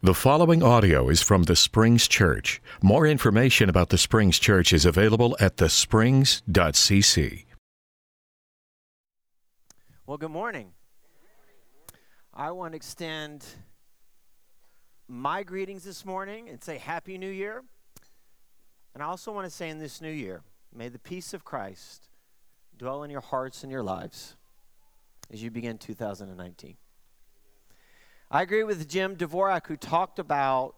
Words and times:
The 0.00 0.14
following 0.14 0.62
audio 0.62 1.08
is 1.08 1.22
from 1.22 1.42
the 1.42 1.56
Springs 1.56 2.06
Church. 2.06 2.62
More 2.80 3.04
information 3.04 3.68
about 3.68 3.88
the 3.88 3.98
Springs 3.98 4.38
Church 4.38 4.72
is 4.72 4.84
available 4.84 5.36
at 5.40 5.56
thesprings.cc. 5.56 7.44
Well, 10.06 10.16
good 10.16 10.30
morning. 10.30 10.70
I 12.32 12.52
want 12.52 12.74
to 12.74 12.76
extend 12.76 13.44
my 15.08 15.42
greetings 15.42 15.82
this 15.82 16.04
morning 16.04 16.48
and 16.48 16.62
say 16.62 16.78
Happy 16.78 17.18
New 17.18 17.28
Year. 17.28 17.64
And 18.94 19.02
I 19.02 19.06
also 19.06 19.32
want 19.32 19.46
to 19.46 19.50
say 19.50 19.68
in 19.68 19.80
this 19.80 20.00
new 20.00 20.12
year, 20.12 20.42
may 20.72 20.88
the 20.88 21.00
peace 21.00 21.34
of 21.34 21.44
Christ 21.44 22.08
dwell 22.76 23.02
in 23.02 23.10
your 23.10 23.20
hearts 23.20 23.64
and 23.64 23.72
your 23.72 23.82
lives 23.82 24.36
as 25.32 25.42
you 25.42 25.50
begin 25.50 25.76
2019. 25.76 26.76
I 28.30 28.42
agree 28.42 28.62
with 28.62 28.88
Jim 28.88 29.16
Dvorak, 29.16 29.66
who 29.66 29.76
talked 29.76 30.18
about 30.18 30.74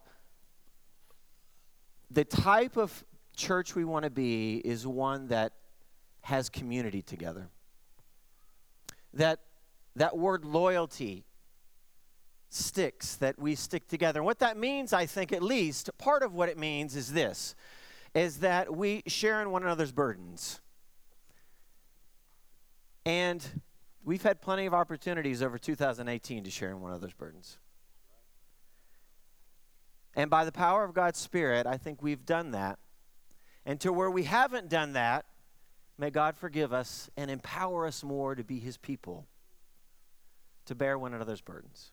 the 2.09 2.23
type 2.23 2.77
of 2.77 3.03
church 3.35 3.75
we 3.75 3.83
want 3.83 4.03
to 4.03 4.09
be 4.09 4.55
is 4.63 4.87
one 4.87 5.27
that 5.27 5.53
has 6.21 6.49
community 6.49 7.01
together. 7.01 7.49
That, 9.13 9.39
that 9.97 10.17
word 10.17 10.45
loyalty 10.45 11.25
sticks, 12.49 13.15
that 13.15 13.37
we 13.37 13.55
stick 13.55 13.87
together. 13.87 14.19
And 14.19 14.25
what 14.25 14.39
that 14.39 14.57
means, 14.57 14.93
I 14.93 15.05
think, 15.05 15.33
at 15.33 15.43
least, 15.43 15.89
part 15.97 16.23
of 16.23 16.33
what 16.33 16.47
it 16.47 16.57
means 16.57 16.95
is 16.95 17.11
this 17.11 17.55
is 18.13 18.39
that 18.39 18.75
we 18.75 19.03
share 19.07 19.41
in 19.41 19.51
one 19.51 19.63
another's 19.63 19.93
burdens. 19.93 20.59
And 23.05 23.61
We've 24.03 24.23
had 24.23 24.41
plenty 24.41 24.65
of 24.65 24.73
opportunities 24.73 25.43
over 25.43 25.57
2018 25.57 26.43
to 26.43 26.51
share 26.51 26.71
in 26.71 26.81
one 26.81 26.91
another's 26.91 27.13
burdens. 27.13 27.57
And 30.15 30.29
by 30.29 30.43
the 30.43 30.51
power 30.51 30.83
of 30.83 30.93
God's 30.93 31.19
Spirit, 31.19 31.67
I 31.67 31.77
think 31.77 32.01
we've 32.01 32.25
done 32.25 32.51
that. 32.51 32.79
And 33.65 33.79
to 33.81 33.93
where 33.93 34.09
we 34.09 34.23
haven't 34.23 34.69
done 34.69 34.93
that, 34.93 35.25
may 35.97 36.09
God 36.09 36.35
forgive 36.35 36.73
us 36.73 37.09
and 37.15 37.29
empower 37.29 37.85
us 37.85 38.03
more 38.03 38.33
to 38.33 38.43
be 38.43 38.59
His 38.59 38.77
people, 38.77 39.27
to 40.65 40.75
bear 40.75 40.97
one 40.97 41.13
another's 41.13 41.41
burdens. 41.41 41.91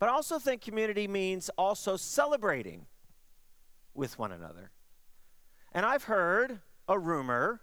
But 0.00 0.08
I 0.08 0.12
also 0.12 0.40
think 0.40 0.60
community 0.60 1.06
means 1.06 1.48
also 1.56 1.96
celebrating 1.96 2.86
with 3.94 4.18
one 4.18 4.32
another. 4.32 4.72
And 5.72 5.86
I've 5.86 6.04
heard 6.04 6.58
a 6.88 6.98
rumor 6.98 7.60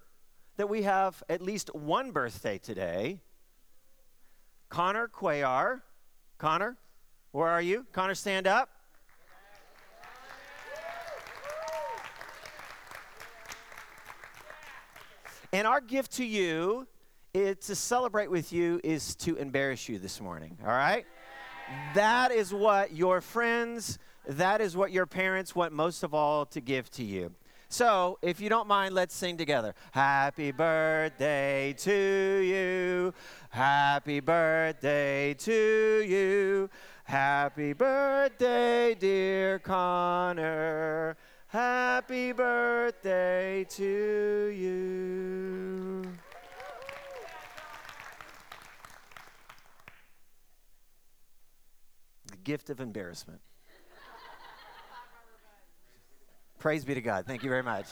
that 0.56 0.70
we 0.70 0.84
have 0.84 1.22
at 1.30 1.42
least 1.42 1.76
one 1.76 2.12
birthday 2.12 2.58
today 2.58 3.22
Connor 4.70 5.08
Cuellar. 5.08 5.82
Connor, 6.38 6.78
where 7.32 7.48
are 7.48 7.62
you? 7.62 7.86
Connor, 7.92 8.16
stand 8.16 8.48
up. 8.48 8.70
And 15.52 15.66
our 15.66 15.82
gift 15.82 16.14
to 16.14 16.24
you 16.24 16.88
is 17.34 17.58
to 17.68 17.76
celebrate 17.76 18.30
with 18.30 18.54
you 18.54 18.80
is 18.84 19.16
to 19.16 19.36
embarrass 19.36 19.90
you 19.90 19.98
this 19.98 20.22
morning, 20.22 20.58
all 20.64 20.70
right? 20.70 21.06
That 21.96 22.32
is 22.32 22.54
what 22.54 22.94
your 22.94 23.22
friends, 23.22 23.98
that 24.28 24.62
is 24.62 24.78
what 24.78 24.92
your 24.92 25.06
parents 25.06 25.56
want 25.56 25.74
most 25.74 26.04
of 26.04 26.14
all 26.14 26.46
to 26.48 26.62
give 26.62 26.90
to 26.92 27.04
you. 27.04 27.32
So, 27.72 28.18
if 28.24 28.42
you 28.42 28.50
don't 28.50 28.68
mind, 28.68 28.96
let's 28.96 29.14
sing 29.14 29.38
together. 29.38 29.76
Happy 29.92 30.52
birthday 30.52 31.74
to 31.78 31.92
you. 31.92 33.14
Happy 33.52 34.20
birthday 34.20 35.36
to 35.36 36.04
you. 36.04 36.70
Happy 37.04 37.74
birthday, 37.74 38.96
dear 38.96 39.60
Connor. 39.60 41.16
Happy 41.46 42.32
birthday 42.32 43.64
to 43.70 44.54
you. 44.56 46.12
The 52.32 52.38
gift 52.38 52.72
of 52.72 52.80
embarrassment. 52.80 53.42
Praise 56.60 56.84
be 56.84 56.94
to 56.94 57.02
God. 57.02 57.26
Thank 57.26 57.44
you 57.44 57.50
very 57.50 57.64
much. 57.64 57.86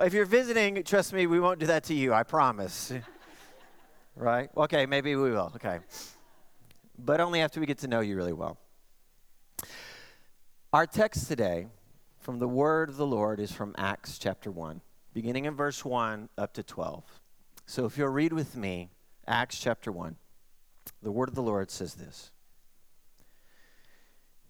if 0.00 0.14
you're 0.14 0.24
visiting, 0.24 0.84
trust 0.84 1.12
me, 1.12 1.26
we 1.26 1.40
won't 1.40 1.58
do 1.58 1.66
that 1.66 1.82
to 1.84 1.94
you, 1.94 2.14
I 2.14 2.22
promise. 2.22 2.92
right? 4.14 4.48
Okay, 4.56 4.86
maybe 4.86 5.16
we 5.16 5.32
will. 5.32 5.50
Okay. 5.56 5.80
But 6.96 7.20
only 7.20 7.40
after 7.40 7.58
we 7.58 7.66
get 7.66 7.78
to 7.78 7.88
know 7.88 7.98
you 7.98 8.14
really 8.14 8.32
well. 8.32 8.58
Our 10.72 10.86
text 10.86 11.26
today 11.26 11.66
from 12.20 12.38
the 12.38 12.46
word 12.46 12.88
of 12.88 12.96
the 12.96 13.06
Lord 13.06 13.40
is 13.40 13.50
from 13.50 13.74
Acts 13.76 14.18
chapter 14.18 14.52
1, 14.52 14.80
beginning 15.14 15.46
in 15.46 15.56
verse 15.56 15.84
1 15.84 16.28
up 16.38 16.54
to 16.54 16.62
12. 16.62 17.02
So 17.66 17.86
if 17.86 17.98
you'll 17.98 18.08
read 18.08 18.32
with 18.32 18.56
me, 18.56 18.90
Acts 19.26 19.58
chapter 19.58 19.90
1, 19.90 20.14
the 21.02 21.10
word 21.10 21.28
of 21.28 21.34
the 21.34 21.42
Lord 21.42 21.72
says 21.72 21.94
this. 21.94 22.30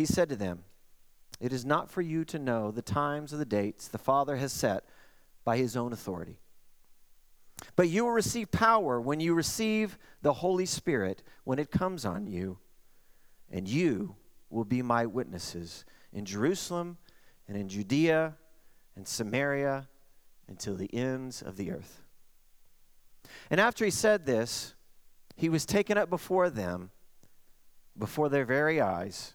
He 0.00 0.06
said 0.06 0.30
to 0.30 0.36
them, 0.36 0.64
It 1.40 1.52
is 1.52 1.66
not 1.66 1.90
for 1.90 2.00
you 2.00 2.24
to 2.24 2.38
know 2.38 2.70
the 2.70 2.80
times 2.80 3.34
or 3.34 3.36
the 3.36 3.44
dates 3.44 3.86
the 3.86 3.98
Father 3.98 4.36
has 4.36 4.50
set 4.50 4.84
by 5.44 5.58
his 5.58 5.76
own 5.76 5.92
authority. 5.92 6.38
But 7.76 7.90
you 7.90 8.04
will 8.04 8.12
receive 8.12 8.50
power 8.50 8.98
when 8.98 9.20
you 9.20 9.34
receive 9.34 9.98
the 10.22 10.32
Holy 10.32 10.64
Spirit 10.64 11.22
when 11.44 11.58
it 11.58 11.70
comes 11.70 12.06
on 12.06 12.26
you, 12.26 12.56
and 13.52 13.68
you 13.68 14.16
will 14.48 14.64
be 14.64 14.80
my 14.80 15.04
witnesses 15.04 15.84
in 16.14 16.24
Jerusalem 16.24 16.96
and 17.46 17.54
in 17.54 17.68
Judea 17.68 18.36
and 18.96 19.06
Samaria 19.06 19.86
until 20.48 20.76
the 20.76 20.88
ends 20.94 21.42
of 21.42 21.58
the 21.58 21.72
earth. 21.72 22.00
And 23.50 23.60
after 23.60 23.84
he 23.84 23.90
said 23.90 24.24
this, 24.24 24.72
he 25.36 25.50
was 25.50 25.66
taken 25.66 25.98
up 25.98 26.08
before 26.08 26.48
them, 26.48 26.90
before 27.98 28.30
their 28.30 28.46
very 28.46 28.80
eyes 28.80 29.34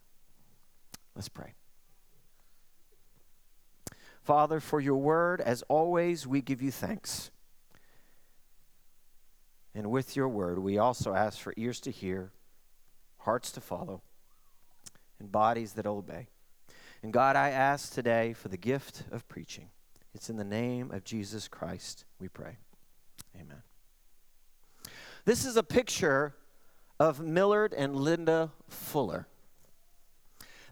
Let's 1.15 1.29
pray. 1.29 1.53
Father, 4.23 4.59
for 4.59 4.79
your 4.79 4.97
word, 4.97 5.41
as 5.41 5.63
always, 5.63 6.27
we 6.27 6.41
give 6.41 6.61
you 6.61 6.71
thanks. 6.71 7.31
And 9.73 9.89
with 9.89 10.15
your 10.15 10.27
word, 10.27 10.59
we 10.59 10.77
also 10.77 11.13
ask 11.13 11.39
for 11.39 11.53
ears 11.57 11.79
to 11.81 11.91
hear, 11.91 12.31
hearts 13.19 13.51
to 13.53 13.61
follow, 13.61 14.01
and 15.19 15.31
bodies 15.31 15.73
that 15.73 15.87
obey. 15.87 16.27
And 17.01 17.11
God, 17.11 17.35
I 17.35 17.49
ask 17.49 17.93
today 17.93 18.33
for 18.33 18.49
the 18.49 18.57
gift 18.57 19.03
of 19.11 19.27
preaching. 19.27 19.69
It's 20.13 20.29
in 20.29 20.37
the 20.37 20.43
name 20.43 20.91
of 20.91 21.03
Jesus 21.03 21.47
Christ 21.47 22.05
we 22.19 22.27
pray. 22.27 22.57
Amen. 23.35 23.63
This 25.25 25.45
is 25.45 25.55
a 25.55 25.63
picture 25.63 26.35
of 26.99 27.21
Millard 27.21 27.73
and 27.73 27.95
Linda 27.95 28.51
Fuller. 28.67 29.27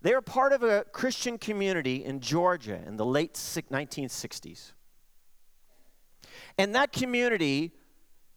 They 0.01 0.13
are 0.13 0.21
part 0.21 0.53
of 0.53 0.63
a 0.63 0.85
Christian 0.91 1.37
community 1.37 2.03
in 2.05 2.19
Georgia 2.21 2.81
in 2.85 2.97
the 2.97 3.05
late 3.05 3.33
1960s. 3.33 4.71
And 6.57 6.75
that 6.75 6.91
community 6.91 7.73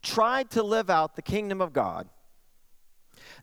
tried 0.02 0.50
to 0.50 0.62
live 0.62 0.90
out 0.90 1.16
the 1.16 1.22
kingdom 1.22 1.60
of 1.60 1.72
God. 1.72 2.08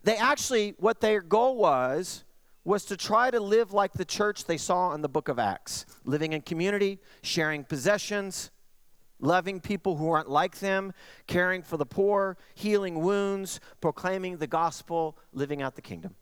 They 0.03 0.17
actually, 0.17 0.75
what 0.77 1.01
their 1.01 1.21
goal 1.21 1.57
was, 1.57 2.25
was 2.63 2.85
to 2.85 2.97
try 2.97 3.31
to 3.31 3.39
live 3.39 3.71
like 3.71 3.93
the 3.93 4.05
church 4.05 4.45
they 4.45 4.57
saw 4.57 4.93
in 4.93 5.01
the 5.01 5.09
book 5.09 5.29
of 5.29 5.39
Acts 5.39 5.85
living 6.03 6.33
in 6.33 6.41
community, 6.41 6.99
sharing 7.21 7.63
possessions, 7.63 8.51
loving 9.19 9.59
people 9.59 9.97
who 9.97 10.09
aren't 10.09 10.29
like 10.29 10.59
them, 10.59 10.93
caring 11.27 11.61
for 11.61 11.77
the 11.77 11.85
poor, 11.85 12.37
healing 12.55 13.01
wounds, 13.01 13.59
proclaiming 13.81 14.37
the 14.37 14.47
gospel, 14.47 15.17
living 15.33 15.61
out 15.61 15.75
the 15.75 15.81
kingdom. 15.81 16.15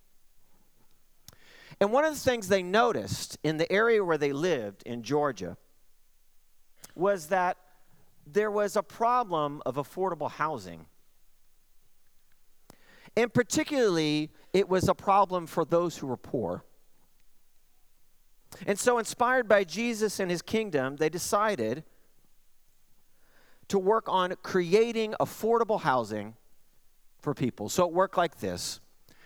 And 1.80 1.92
one 1.92 2.06
of 2.06 2.14
the 2.14 2.20
things 2.20 2.48
they 2.48 2.64
noticed 2.64 3.38
in 3.44 3.58
the 3.58 3.72
area 3.72 4.04
where 4.04 4.18
they 4.18 4.34
lived 4.34 4.84
in 4.84 5.04
Georgia 5.04 5.58
was 6.96 7.28
that 7.28 7.58
there 8.26 8.50
was 8.50 8.76
a 8.76 8.84
problem 8.84 9.62
of 9.66 9.76
affordable 9.76 10.30
housing. 10.30 10.86
And 13.16 13.34
particularly, 13.34 14.32
it 14.54 14.68
was 14.68 14.90
a 14.90 14.94
problem 14.94 15.48
for 15.48 15.66
those 15.66 15.98
who 15.98 16.08
were 16.08 16.18
poor. 16.18 16.64
And 18.66 18.78
so, 18.78 18.98
inspired 18.98 19.48
by 19.48 19.64
Jesus 19.64 20.20
and 20.20 20.32
his 20.32 20.42
kingdom, 20.42 20.96
they 20.96 21.10
decided 21.10 21.84
to 23.68 23.78
work 23.78 24.08
on 24.08 24.34
creating 24.42 25.14
affordable 25.20 25.82
housing 25.82 26.36
for 27.20 27.34
people. 27.34 27.70
So, 27.70 27.86
it 27.86 27.94
worked 27.94 28.18
like 28.18 28.40
this 28.40 28.80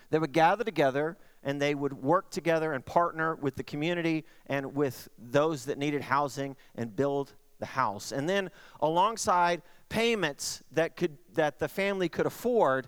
they 0.10 0.20
would 0.20 0.34
gather 0.34 0.64
together 0.64 1.18
and 1.44 1.62
they 1.62 1.74
would 1.74 1.94
work 1.94 2.30
together 2.30 2.74
and 2.74 2.86
partner 2.86 3.36
with 3.36 3.56
the 3.56 3.64
community 3.64 4.26
and 4.48 4.76
with 4.76 5.10
those 5.18 5.66
that 5.66 5.78
needed 5.78 6.02
housing 6.02 6.56
and 6.76 6.96
build 6.96 7.34
the 7.60 7.66
house. 7.66 8.12
And 8.12 8.28
then 8.30 8.52
alongside 8.80 9.62
payments 9.90 10.64
that 10.72 10.96
could 10.96 11.18
that 11.34 11.60
the 11.60 11.68
family 11.68 12.10
could 12.10 12.26
afford, 12.26 12.88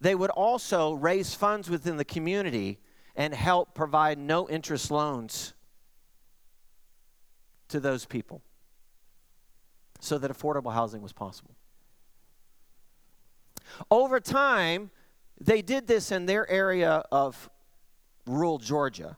they 0.00 0.14
would 0.14 0.30
also 0.30 0.92
raise 0.92 1.34
funds 1.34 1.68
within 1.68 1.96
the 1.96 2.04
community 2.04 2.78
and 3.14 3.34
help 3.34 3.74
provide 3.74 4.18
no 4.18 4.48
interest 4.48 4.90
loans 4.90 5.54
to 7.68 7.80
those 7.80 8.04
people 8.04 8.42
so 10.00 10.18
that 10.18 10.30
affordable 10.30 10.72
housing 10.72 11.02
was 11.02 11.12
possible. 11.12 11.56
Over 13.90 14.20
time, 14.20 14.90
they 15.40 15.62
did 15.62 15.86
this 15.86 16.12
in 16.12 16.26
their 16.26 16.48
area 16.50 17.02
of 17.10 17.50
rural 18.26 18.58
Georgia. 18.58 19.16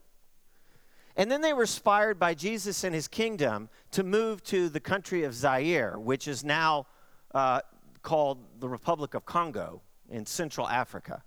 And 1.17 1.31
then 1.31 1.41
they 1.41 1.53
were 1.53 1.63
inspired 1.63 2.19
by 2.19 2.35
Jesus 2.35 2.85
and 2.85 2.95
his 2.95 3.09
kingdom 3.09 3.69
to 3.91 4.05
move 4.05 4.43
to 4.45 4.69
the 4.69 4.79
country 4.79 5.25
of 5.25 5.35
Zaire, 5.35 5.99
which 5.99 6.29
is 6.29 6.45
now 6.45 6.87
uh, 7.35 7.61
called 8.03 8.39
the 8.61 8.69
Republic 8.69 9.15
of 9.15 9.27
Congo 9.27 9.83
in 10.09 10.25
Central 10.25 10.69
Africa. 10.69 11.25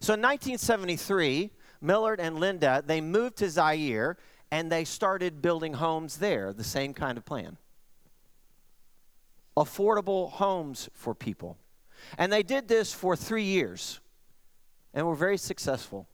So 0.00 0.14
in 0.14 0.20
1973, 0.20 1.50
Millard 1.82 2.20
and 2.20 2.40
Linda, 2.40 2.82
they 2.84 3.02
moved 3.02 3.36
to 3.36 3.50
Zaire 3.50 4.16
and 4.50 4.72
they 4.72 4.84
started 4.84 5.42
building 5.42 5.74
homes 5.74 6.16
there, 6.16 6.52
the 6.52 6.64
same 6.64 6.94
kind 6.94 7.18
of 7.18 7.24
plan. 7.26 7.58
Affordable 9.56 10.30
homes 10.30 10.88
for 10.94 11.14
people. 11.14 11.58
And 12.16 12.32
they 12.32 12.42
did 12.42 12.66
this 12.66 12.94
for 12.94 13.14
three 13.14 13.44
years 13.44 14.00
and 14.94 15.06
were 15.06 15.14
very 15.14 15.36
successful 15.36 16.08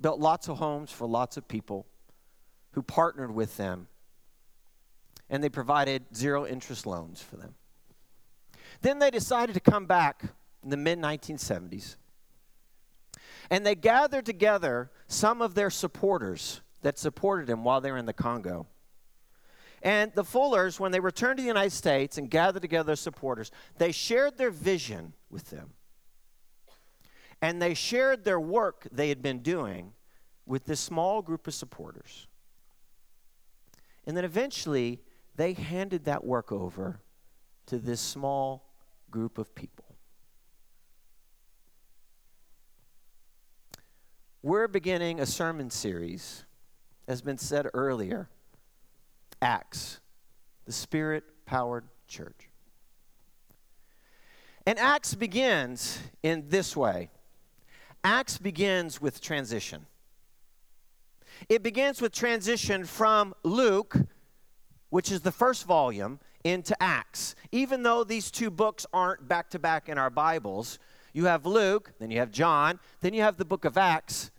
built 0.00 0.20
lots 0.20 0.48
of 0.48 0.58
homes 0.58 0.90
for 0.90 1.06
lots 1.06 1.36
of 1.36 1.46
people 1.48 1.86
who 2.72 2.82
partnered 2.82 3.32
with 3.34 3.56
them, 3.56 3.88
and 5.28 5.42
they 5.42 5.48
provided 5.48 6.04
zero 6.14 6.46
interest 6.46 6.86
loans 6.86 7.20
for 7.20 7.36
them. 7.36 7.54
Then 8.82 8.98
they 8.98 9.10
decided 9.10 9.54
to 9.54 9.60
come 9.60 9.86
back 9.86 10.24
in 10.62 10.70
the 10.70 10.76
mid 10.76 10.98
1970s, 10.98 11.96
and 13.50 13.66
they 13.66 13.74
gathered 13.74 14.26
together 14.26 14.90
some 15.06 15.42
of 15.42 15.54
their 15.54 15.70
supporters 15.70 16.60
that 16.82 16.98
supported 16.98 17.50
him 17.50 17.64
while 17.64 17.80
they 17.80 17.90
were 17.90 17.98
in 17.98 18.06
the 18.06 18.12
Congo. 18.12 18.66
And 19.82 20.12
the 20.14 20.24
Fullers, 20.24 20.78
when 20.78 20.92
they 20.92 21.00
returned 21.00 21.38
to 21.38 21.42
the 21.42 21.48
United 21.48 21.72
States 21.72 22.18
and 22.18 22.30
gathered 22.30 22.62
together 22.62 22.96
supporters, 22.96 23.50
they 23.78 23.92
shared 23.92 24.36
their 24.36 24.50
vision 24.50 25.14
with 25.30 25.50
them 25.50 25.72
and 27.42 27.60
they 27.60 27.74
shared 27.74 28.24
their 28.24 28.40
work 28.40 28.86
they 28.92 29.08
had 29.08 29.22
been 29.22 29.40
doing 29.40 29.92
with 30.46 30.64
this 30.64 30.80
small 30.80 31.22
group 31.22 31.46
of 31.46 31.54
supporters. 31.54 32.26
And 34.06 34.16
then 34.16 34.24
eventually, 34.24 35.00
they 35.36 35.52
handed 35.52 36.04
that 36.04 36.24
work 36.24 36.52
over 36.52 37.00
to 37.66 37.78
this 37.78 38.00
small 38.00 38.66
group 39.10 39.38
of 39.38 39.54
people. 39.54 39.84
We're 44.42 44.68
beginning 44.68 45.20
a 45.20 45.26
sermon 45.26 45.70
series, 45.70 46.44
as 47.06 47.20
been 47.20 47.38
said 47.38 47.68
earlier 47.74 48.28
Acts, 49.42 50.00
the 50.66 50.72
Spirit 50.72 51.24
powered 51.46 51.84
church. 52.08 52.48
And 54.66 54.78
Acts 54.78 55.14
begins 55.14 55.98
in 56.22 56.48
this 56.48 56.76
way 56.76 57.10
Acts 58.02 58.38
begins 58.38 59.00
with 59.00 59.20
transition. 59.20 59.86
It 61.48 61.62
begins 61.62 62.00
with 62.00 62.12
transition 62.12 62.84
from 62.84 63.34
Luke, 63.42 63.96
which 64.88 65.12
is 65.12 65.20
the 65.20 65.32
first 65.32 65.64
volume, 65.66 66.18
into 66.44 66.80
Acts. 66.82 67.34
Even 67.52 67.82
though 67.82 68.04
these 68.04 68.30
two 68.30 68.50
books 68.50 68.86
aren't 68.92 69.28
back 69.28 69.50
to 69.50 69.58
back 69.58 69.88
in 69.88 69.98
our 69.98 70.10
Bibles, 70.10 70.78
you 71.12 71.26
have 71.26 71.44
Luke, 71.44 71.92
then 71.98 72.10
you 72.10 72.18
have 72.18 72.30
John, 72.30 72.80
then 73.00 73.12
you 73.12 73.22
have 73.22 73.36
the 73.36 73.44
book 73.44 73.64
of 73.64 73.76
Acts. 73.76 74.30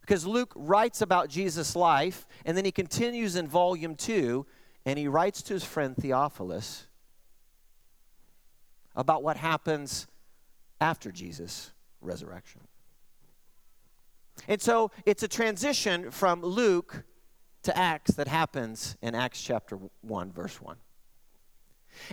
Because 0.00 0.26
Luke 0.26 0.52
writes 0.54 1.02
about 1.02 1.28
Jesus' 1.28 1.76
life, 1.76 2.26
and 2.44 2.56
then 2.56 2.64
he 2.64 2.72
continues 2.72 3.36
in 3.36 3.48
volume 3.48 3.96
two, 3.96 4.46
and 4.84 4.98
he 4.98 5.08
writes 5.08 5.42
to 5.42 5.54
his 5.54 5.64
friend 5.64 5.96
Theophilus 5.96 6.86
about 8.94 9.22
what 9.22 9.36
happens 9.36 10.06
after 10.80 11.10
Jesus' 11.10 11.72
resurrection. 12.00 12.62
And 14.48 14.60
so 14.60 14.90
it's 15.04 15.22
a 15.22 15.28
transition 15.28 16.10
from 16.10 16.42
Luke 16.42 17.04
to 17.62 17.76
Acts 17.76 18.12
that 18.14 18.28
happens 18.28 18.96
in 19.02 19.14
Acts 19.14 19.42
chapter 19.42 19.78
1, 20.02 20.32
verse 20.32 20.60
1. 20.60 20.76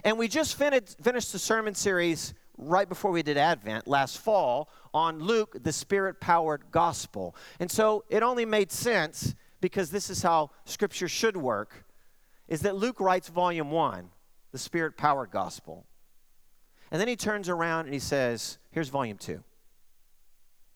And 0.03 0.17
we 0.17 0.27
just 0.27 0.57
finished, 0.57 0.97
finished 1.01 1.31
the 1.31 1.39
sermon 1.39 1.75
series 1.75 2.33
right 2.57 2.87
before 2.87 3.11
we 3.11 3.23
did 3.23 3.37
Advent 3.37 3.87
last 3.87 4.17
fall 4.17 4.69
on 4.93 5.19
Luke, 5.19 5.57
the 5.61 5.73
Spirit 5.73 6.19
powered 6.19 6.63
gospel. 6.71 7.35
And 7.59 7.69
so 7.69 8.03
it 8.09 8.23
only 8.23 8.45
made 8.45 8.71
sense 8.71 9.35
because 9.59 9.91
this 9.91 10.09
is 10.09 10.21
how 10.21 10.51
Scripture 10.65 11.07
should 11.07 11.37
work 11.37 11.85
is 12.47 12.61
that 12.61 12.75
Luke 12.75 12.99
writes 12.99 13.29
volume 13.29 13.71
1, 13.71 14.09
the 14.51 14.57
Spirit 14.57 14.97
powered 14.97 15.31
gospel. 15.31 15.85
And 16.91 16.99
then 17.01 17.07
he 17.07 17.15
turns 17.15 17.49
around 17.49 17.85
and 17.85 17.93
he 17.93 17.99
says, 17.99 18.59
here's 18.71 18.89
volume 18.89 19.17
2 19.17 19.43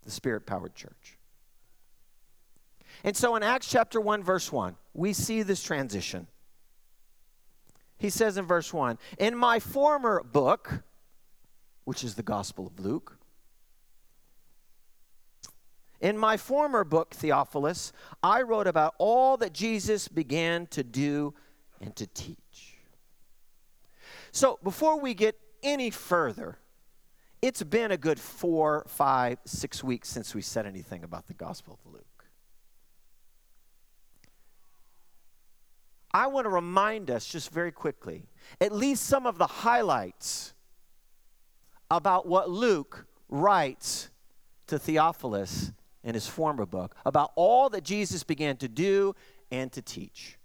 the 0.07 0.11
Spirit 0.11 0.47
powered 0.47 0.73
church. 0.73 1.17
And 3.03 3.15
so 3.15 3.35
in 3.35 3.43
Acts 3.43 3.69
chapter 3.69 3.99
1, 3.99 4.23
verse 4.23 4.51
1, 4.51 4.75
we 4.93 5.11
see 5.11 5.43
this 5.43 5.61
transition. 5.61 6.27
He 7.97 8.09
says 8.09 8.37
in 8.37 8.45
verse 8.45 8.73
1 8.73 8.97
In 9.19 9.35
my 9.35 9.59
former 9.59 10.23
book, 10.23 10.83
which 11.83 12.05
is 12.05 12.15
the 12.15 12.23
Gospel 12.23 12.65
of 12.67 12.79
Luke, 12.79 13.17
in 15.99 16.17
my 16.17 16.37
former 16.37 16.85
book, 16.85 17.13
Theophilus, 17.13 17.91
I 18.23 18.43
wrote 18.43 18.67
about 18.67 18.95
all 18.97 19.35
that 19.37 19.51
Jesus 19.51 20.07
began 20.07 20.67
to 20.67 20.83
do 20.83 21.33
and 21.81 21.93
to 21.97 22.07
teach. 22.07 22.75
So 24.31 24.57
before 24.63 24.99
we 25.01 25.13
get 25.13 25.37
any 25.63 25.89
further, 25.89 26.59
it's 27.41 27.63
been 27.63 27.91
a 27.91 27.97
good 27.97 28.19
four, 28.19 28.85
five, 28.87 29.37
six 29.45 29.83
weeks 29.83 30.09
since 30.09 30.33
we 30.33 30.41
said 30.41 30.65
anything 30.65 31.03
about 31.03 31.27
the 31.27 31.33
Gospel 31.33 31.79
of 31.83 31.93
Luke. 31.93 32.03
I 36.11 36.27
want 36.27 36.45
to 36.45 36.49
remind 36.49 37.11
us 37.11 37.27
just 37.27 37.51
very 37.51 37.71
quickly, 37.71 38.27
at 38.59 38.71
least 38.71 39.03
some 39.03 39.25
of 39.25 39.37
the 39.37 39.47
highlights 39.47 40.53
about 41.91 42.27
what 42.27 42.49
Luke 42.49 43.05
writes 43.29 44.09
to 44.67 44.79
Theophilus 44.79 45.71
in 46.03 46.13
his 46.13 46.27
former 46.27 46.65
book 46.65 46.95
about 47.05 47.31
all 47.35 47.69
that 47.69 47.83
Jesus 47.83 48.23
began 48.23 48.57
to 48.57 48.67
do 48.67 49.13
and 49.51 49.71
to 49.73 49.81
teach. 49.81 50.37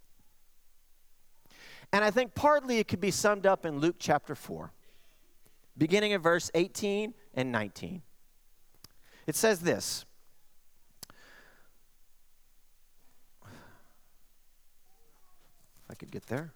And 1.92 2.04
I 2.04 2.10
think 2.10 2.34
partly 2.34 2.78
it 2.78 2.88
could 2.88 3.00
be 3.00 3.10
summed 3.10 3.46
up 3.46 3.66
in 3.66 3.78
Luke 3.78 3.96
chapter 3.98 4.34
4, 4.34 4.72
beginning 5.76 6.12
in 6.12 6.20
verse 6.20 6.50
18 6.54 7.14
and 7.34 7.52
19. 7.52 8.02
It 9.26 9.36
says 9.36 9.60
this 9.60 10.04
If 13.44 13.50
I 15.90 15.94
could 15.94 16.10
get 16.10 16.26
there. 16.26 16.52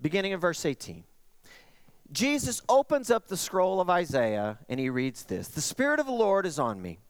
Beginning 0.00 0.32
in 0.32 0.40
verse 0.40 0.64
18. 0.64 1.04
Jesus 2.10 2.62
opens 2.68 3.10
up 3.10 3.28
the 3.28 3.36
scroll 3.36 3.80
of 3.80 3.90
Isaiah 3.90 4.58
and 4.68 4.80
he 4.80 4.88
reads 4.88 5.24
this 5.24 5.48
The 5.48 5.60
Spirit 5.60 6.00
of 6.00 6.06
the 6.06 6.12
Lord 6.12 6.46
is 6.46 6.58
on 6.58 6.80
me 6.80 7.00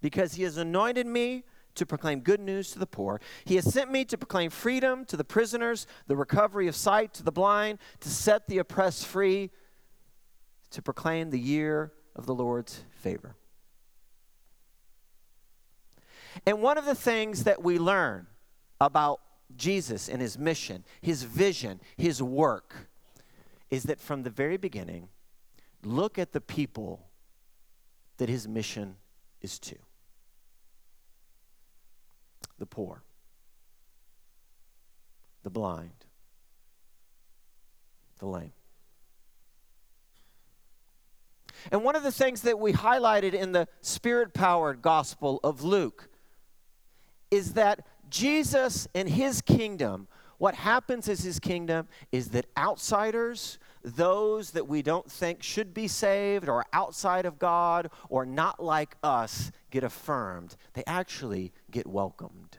because 0.00 0.34
he 0.34 0.42
has 0.42 0.56
anointed 0.56 1.06
me 1.06 1.44
to 1.74 1.86
proclaim 1.86 2.20
good 2.20 2.40
news 2.40 2.70
to 2.72 2.78
the 2.78 2.86
poor. 2.86 3.20
He 3.44 3.56
has 3.56 3.72
sent 3.72 3.90
me 3.90 4.04
to 4.06 4.18
proclaim 4.18 4.50
freedom 4.50 5.04
to 5.06 5.16
the 5.16 5.24
prisoners, 5.24 5.86
the 6.06 6.16
recovery 6.16 6.68
of 6.68 6.76
sight 6.76 7.14
to 7.14 7.22
the 7.22 7.32
blind, 7.32 7.78
to 8.00 8.08
set 8.08 8.46
the 8.46 8.58
oppressed 8.58 9.06
free, 9.06 9.50
to 10.70 10.82
proclaim 10.82 11.30
the 11.30 11.38
year 11.38 11.92
of 12.14 12.26
the 12.26 12.34
Lord's 12.34 12.84
favor. 12.90 13.36
And 16.46 16.62
one 16.62 16.78
of 16.78 16.84
the 16.84 16.94
things 16.94 17.44
that 17.44 17.62
we 17.62 17.78
learn 17.78 18.26
about 18.80 19.20
Jesus 19.54 20.08
and 20.08 20.20
his 20.20 20.38
mission, 20.38 20.84
his 21.00 21.22
vision, 21.24 21.80
his 21.96 22.22
work, 22.22 22.88
is 23.70 23.84
that 23.84 24.00
from 24.00 24.22
the 24.22 24.30
very 24.30 24.56
beginning, 24.56 25.08
look 25.84 26.18
at 26.18 26.32
the 26.32 26.40
people 26.40 27.08
that 28.16 28.28
his 28.28 28.48
mission 28.48 28.96
is 29.40 29.58
to 29.58 29.76
the 32.62 32.66
poor, 32.66 33.02
the 35.42 35.50
blind, 35.50 36.06
the 38.20 38.26
lame. 38.26 38.52
And 41.72 41.82
one 41.82 41.96
of 41.96 42.04
the 42.04 42.12
things 42.12 42.42
that 42.42 42.60
we 42.60 42.72
highlighted 42.72 43.34
in 43.34 43.50
the 43.50 43.66
spirit 43.80 44.32
powered 44.32 44.80
gospel 44.80 45.40
of 45.42 45.64
Luke 45.64 46.08
is 47.32 47.54
that 47.54 47.84
Jesus 48.08 48.86
and 48.94 49.08
his 49.08 49.42
kingdom, 49.42 50.06
what 50.38 50.54
happens 50.54 51.08
is 51.08 51.24
his 51.24 51.40
kingdom 51.40 51.88
is 52.12 52.28
that 52.28 52.46
outsiders, 52.56 53.58
those 53.84 54.52
that 54.52 54.68
we 54.68 54.82
don't 54.82 55.10
think 55.10 55.42
should 55.42 55.74
be 55.74 55.88
saved 55.88 56.48
or 56.48 56.64
outside 56.72 57.26
of 57.26 57.38
God 57.38 57.90
or 58.08 58.24
not 58.24 58.62
like 58.62 58.96
us, 59.02 59.50
get 59.70 59.84
affirmed. 59.84 60.56
They 60.74 60.84
actually 60.86 61.52
get 61.70 61.86
welcomed. 61.86 62.58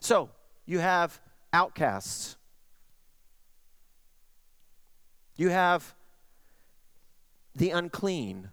So, 0.00 0.30
you 0.66 0.78
have 0.80 1.20
outcasts. 1.52 2.36
You 5.36 5.48
have 5.50 5.94
the 7.54 7.70
unclean. 7.70 8.50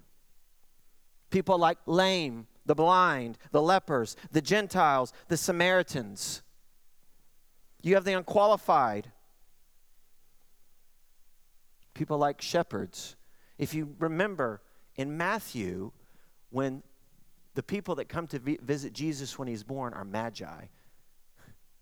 People 1.30 1.58
like 1.58 1.78
lame, 1.86 2.48
the 2.66 2.76
blind, 2.76 3.38
the 3.52 3.62
lepers, 3.62 4.16
the 4.32 4.42
Gentiles, 4.42 5.12
the 5.28 5.38
Samaritans. 5.38 6.42
You 7.82 7.96
have 7.96 8.06
the 8.06 8.14
unqualified. 8.14 9.12
People 11.94 12.18
like 12.18 12.42
shepherds. 12.42 13.16
If 13.58 13.74
you 13.74 13.96
remember 14.00 14.62
in 14.96 15.18
Matthew, 15.18 15.92
when 16.50 16.84
the 17.56 17.64
people 17.64 17.96
that 17.96 18.10
come 18.10 18.28
to 18.28 18.40
visit 18.40 18.94
Jesus 18.94 19.38
when 19.38 19.48
he's 19.48 19.64
born 19.64 19.94
are 19.94 20.06
magi, 20.06 20.66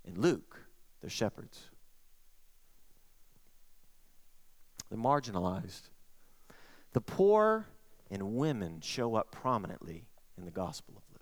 in 0.03 0.19
Luke, 0.19 0.59
they're 0.99 1.09
shepherds. 1.09 1.69
They're 4.89 4.99
marginalized. 4.99 5.89
The 6.93 7.01
poor 7.01 7.67
and 8.09 8.35
women 8.35 8.81
show 8.81 9.15
up 9.15 9.31
prominently 9.31 10.05
in 10.37 10.45
the 10.45 10.51
Gospel 10.51 10.95
of 10.97 11.03
Luke. 11.13 11.21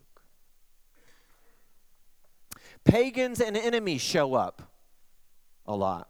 Pagans 2.83 3.39
and 3.39 3.55
enemies 3.55 4.01
show 4.01 4.33
up 4.33 4.71
a 5.67 5.75
lot. 5.75 6.09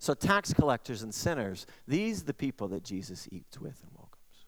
So, 0.00 0.14
tax 0.14 0.54
collectors 0.54 1.02
and 1.02 1.14
sinners, 1.14 1.66
these 1.86 2.22
are 2.22 2.24
the 2.24 2.34
people 2.34 2.68
that 2.68 2.82
Jesus 2.82 3.28
eats 3.30 3.60
with 3.60 3.82
and 3.82 3.92
welcomes. 3.94 4.46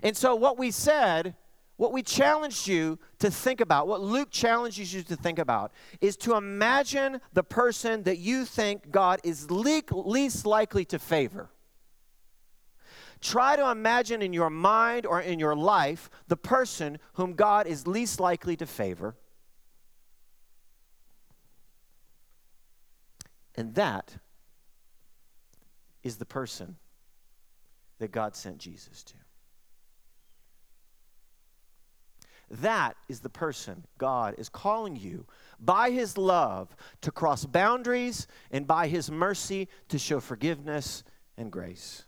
And 0.00 0.16
so, 0.16 0.36
what 0.36 0.56
we 0.56 0.70
said, 0.70 1.34
what 1.76 1.90
we 1.90 2.00
challenged 2.00 2.68
you 2.68 3.00
to 3.18 3.32
think 3.32 3.60
about, 3.60 3.88
what 3.88 4.00
Luke 4.00 4.30
challenges 4.30 4.94
you 4.94 5.02
to 5.02 5.16
think 5.16 5.40
about, 5.40 5.72
is 6.00 6.16
to 6.18 6.36
imagine 6.36 7.20
the 7.32 7.42
person 7.42 8.04
that 8.04 8.18
you 8.18 8.44
think 8.44 8.92
God 8.92 9.18
is 9.24 9.50
least 9.50 10.46
likely 10.46 10.84
to 10.84 11.00
favor. 11.00 11.50
Try 13.20 13.56
to 13.56 13.70
imagine 13.70 14.22
in 14.22 14.32
your 14.32 14.50
mind 14.50 15.04
or 15.04 15.20
in 15.20 15.40
your 15.40 15.56
life 15.56 16.10
the 16.28 16.36
person 16.36 17.00
whom 17.14 17.32
God 17.32 17.66
is 17.66 17.88
least 17.88 18.20
likely 18.20 18.54
to 18.54 18.66
favor. 18.66 19.16
And 23.56 23.74
that 23.74 24.16
is 26.02 26.16
the 26.16 26.26
person 26.26 26.76
that 27.98 28.10
God 28.10 28.34
sent 28.34 28.58
Jesus 28.58 29.02
to. 29.04 29.14
That 32.50 32.96
is 33.08 33.20
the 33.20 33.30
person 33.30 33.84
God 33.96 34.34
is 34.38 34.48
calling 34.48 34.96
you 34.96 35.26
by 35.58 35.90
His 35.90 36.18
love 36.18 36.76
to 37.00 37.10
cross 37.10 37.44
boundaries 37.44 38.26
and 38.50 38.66
by 38.66 38.86
His 38.86 39.10
mercy 39.10 39.68
to 39.88 39.98
show 39.98 40.20
forgiveness 40.20 41.04
and 41.36 41.50
grace. 41.50 42.04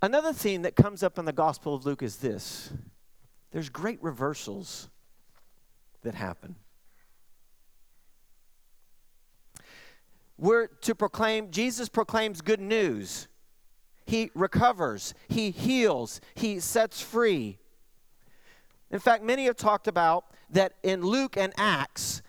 Another 0.00 0.32
theme 0.32 0.62
that 0.62 0.76
comes 0.76 1.02
up 1.02 1.18
in 1.18 1.24
the 1.24 1.32
Gospel 1.32 1.74
of 1.74 1.86
Luke 1.86 2.02
is 2.02 2.16
this 2.16 2.72
there's 3.54 3.68
great 3.68 4.02
reversals 4.02 4.88
that 6.02 6.16
happen. 6.16 6.56
We're 10.36 10.66
to 10.66 10.96
proclaim, 10.96 11.52
Jesus 11.52 11.88
proclaims 11.88 12.40
good 12.40 12.60
news. 12.60 13.28
He 14.06 14.32
recovers, 14.34 15.14
He 15.28 15.52
heals, 15.52 16.20
He 16.34 16.58
sets 16.58 17.00
free. 17.00 17.58
In 18.90 18.98
fact, 18.98 19.22
many 19.22 19.44
have 19.44 19.56
talked 19.56 19.86
about 19.86 20.24
that 20.50 20.72
in 20.82 21.02
Luke 21.02 21.36
and 21.36 21.52
Acts, 21.56 22.22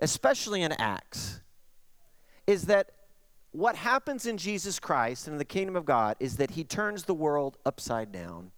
especially 0.00 0.60
in 0.60 0.72
Acts, 0.72 1.40
is 2.46 2.66
that 2.66 2.90
what 3.52 3.74
happens 3.74 4.26
in 4.26 4.36
Jesus 4.36 4.78
Christ 4.78 5.28
and 5.28 5.32
in 5.32 5.38
the 5.38 5.46
kingdom 5.46 5.76
of 5.76 5.86
God 5.86 6.16
is 6.20 6.36
that 6.36 6.50
he 6.50 6.62
turns 6.62 7.04
the 7.04 7.14
world 7.14 7.56
upside 7.64 8.12
down. 8.12 8.52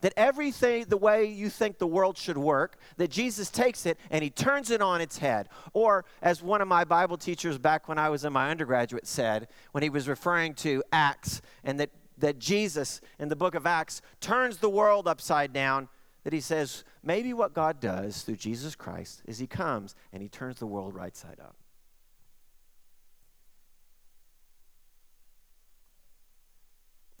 That 0.00 0.12
everything, 0.16 0.84
the 0.88 0.96
way 0.96 1.26
you 1.26 1.50
think 1.50 1.78
the 1.78 1.86
world 1.86 2.16
should 2.16 2.38
work, 2.38 2.76
that 2.96 3.10
Jesus 3.10 3.50
takes 3.50 3.86
it 3.86 3.98
and 4.10 4.22
he 4.22 4.30
turns 4.30 4.70
it 4.70 4.80
on 4.80 5.00
its 5.00 5.18
head. 5.18 5.48
Or, 5.72 6.04
as 6.22 6.42
one 6.42 6.60
of 6.60 6.68
my 6.68 6.84
Bible 6.84 7.16
teachers 7.16 7.58
back 7.58 7.88
when 7.88 7.98
I 7.98 8.08
was 8.08 8.24
in 8.24 8.32
my 8.32 8.50
undergraduate 8.50 9.06
said, 9.06 9.48
when 9.72 9.82
he 9.82 9.90
was 9.90 10.08
referring 10.08 10.54
to 10.54 10.82
Acts, 10.92 11.42
and 11.64 11.78
that, 11.80 11.90
that 12.18 12.38
Jesus 12.38 13.00
in 13.18 13.28
the 13.28 13.36
book 13.36 13.54
of 13.54 13.66
Acts 13.66 14.02
turns 14.20 14.58
the 14.58 14.70
world 14.70 15.08
upside 15.08 15.52
down, 15.52 15.88
that 16.24 16.32
he 16.32 16.40
says, 16.40 16.84
maybe 17.02 17.32
what 17.32 17.54
God 17.54 17.80
does 17.80 18.22
through 18.22 18.36
Jesus 18.36 18.74
Christ 18.74 19.22
is 19.24 19.38
he 19.38 19.46
comes 19.46 19.94
and 20.12 20.22
he 20.22 20.28
turns 20.28 20.58
the 20.58 20.66
world 20.66 20.94
right 20.94 21.16
side 21.16 21.38
up. 21.40 21.56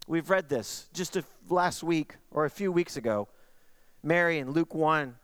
We've 0.08 0.30
read 0.30 0.48
this 0.48 0.88
just 0.94 1.16
a, 1.16 1.24
last 1.50 1.82
week 1.82 2.14
or 2.30 2.46
a 2.46 2.50
few 2.50 2.72
weeks 2.72 2.96
ago. 2.96 3.28
Mary 4.02 4.38
in 4.38 4.50
Luke 4.52 4.74
1. 4.74 5.16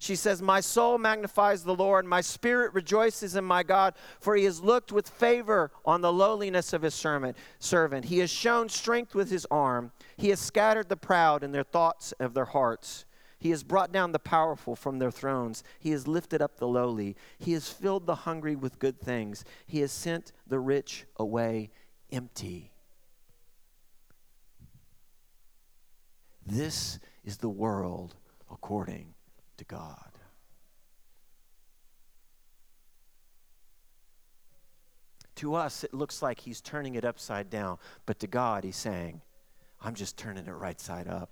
She 0.00 0.16
says, 0.16 0.42
My 0.42 0.60
soul 0.60 0.98
magnifies 0.98 1.62
the 1.62 1.74
Lord, 1.74 2.04
my 2.04 2.20
spirit 2.20 2.74
rejoices 2.74 3.36
in 3.36 3.44
my 3.44 3.62
God, 3.62 3.94
for 4.20 4.34
he 4.34 4.44
has 4.44 4.60
looked 4.60 4.92
with 4.92 5.08
favor 5.08 5.70
on 5.84 6.00
the 6.00 6.12
lowliness 6.12 6.72
of 6.72 6.82
his 6.82 6.94
servant. 6.94 8.04
He 8.04 8.18
has 8.18 8.30
shown 8.30 8.68
strength 8.68 9.14
with 9.14 9.30
his 9.30 9.46
arm. 9.50 9.92
He 10.16 10.30
has 10.30 10.40
scattered 10.40 10.88
the 10.88 10.96
proud 10.96 11.44
in 11.44 11.52
their 11.52 11.64
thoughts 11.64 12.12
of 12.20 12.34
their 12.34 12.46
hearts. 12.46 13.04
He 13.38 13.50
has 13.50 13.62
brought 13.62 13.92
down 13.92 14.10
the 14.10 14.18
powerful 14.18 14.74
from 14.74 14.98
their 14.98 15.12
thrones. 15.12 15.62
He 15.78 15.90
has 15.92 16.08
lifted 16.08 16.42
up 16.42 16.58
the 16.58 16.66
lowly. 16.66 17.16
He 17.38 17.52
has 17.52 17.68
filled 17.68 18.06
the 18.06 18.16
hungry 18.16 18.56
with 18.56 18.80
good 18.80 19.00
things. 19.00 19.44
He 19.66 19.80
has 19.80 19.92
sent 19.92 20.32
the 20.48 20.58
rich 20.58 21.06
away 21.16 21.70
empty. 22.10 22.72
This 26.48 26.98
is 27.24 27.36
the 27.36 27.48
world 27.48 28.14
according 28.50 29.12
to 29.58 29.64
God. 29.64 30.10
To 35.36 35.54
us, 35.54 35.84
it 35.84 35.92
looks 35.92 36.22
like 36.22 36.40
he's 36.40 36.62
turning 36.62 36.94
it 36.94 37.04
upside 37.04 37.50
down, 37.50 37.76
but 38.06 38.18
to 38.20 38.26
God, 38.26 38.64
he's 38.64 38.76
saying, 38.76 39.20
I'm 39.80 39.94
just 39.94 40.16
turning 40.16 40.46
it 40.46 40.50
right 40.50 40.80
side 40.80 41.06
up. 41.06 41.30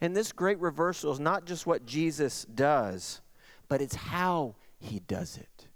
And 0.00 0.14
this 0.14 0.32
great 0.32 0.58
reversal 0.58 1.12
is 1.12 1.20
not 1.20 1.46
just 1.46 1.66
what 1.66 1.86
Jesus 1.86 2.44
does, 2.52 3.20
but 3.68 3.80
it's 3.80 3.94
how 3.94 4.56
he 4.78 4.98
does 4.98 5.38
it. 5.38 5.68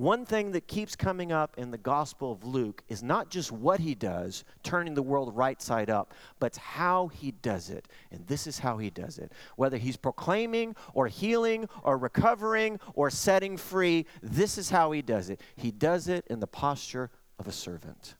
One 0.00 0.24
thing 0.24 0.52
that 0.52 0.66
keeps 0.66 0.96
coming 0.96 1.30
up 1.30 1.58
in 1.58 1.70
the 1.70 1.76
Gospel 1.76 2.32
of 2.32 2.42
Luke 2.42 2.82
is 2.88 3.02
not 3.02 3.28
just 3.28 3.52
what 3.52 3.80
he 3.80 3.94
does, 3.94 4.44
turning 4.62 4.94
the 4.94 5.02
world 5.02 5.36
right 5.36 5.60
side 5.60 5.90
up, 5.90 6.14
but 6.38 6.56
how 6.56 7.08
he 7.08 7.32
does 7.32 7.68
it. 7.68 7.86
And 8.10 8.26
this 8.26 8.46
is 8.46 8.60
how 8.60 8.78
he 8.78 8.88
does 8.88 9.18
it. 9.18 9.30
Whether 9.56 9.76
he's 9.76 9.98
proclaiming 9.98 10.74
or 10.94 11.06
healing 11.06 11.68
or 11.82 11.98
recovering 11.98 12.80
or 12.94 13.10
setting 13.10 13.58
free, 13.58 14.06
this 14.22 14.56
is 14.56 14.70
how 14.70 14.90
he 14.92 15.02
does 15.02 15.28
it. 15.28 15.38
He 15.54 15.70
does 15.70 16.08
it 16.08 16.26
in 16.30 16.40
the 16.40 16.46
posture 16.46 17.10
of 17.38 17.46
a 17.46 17.52
servant. 17.52 18.14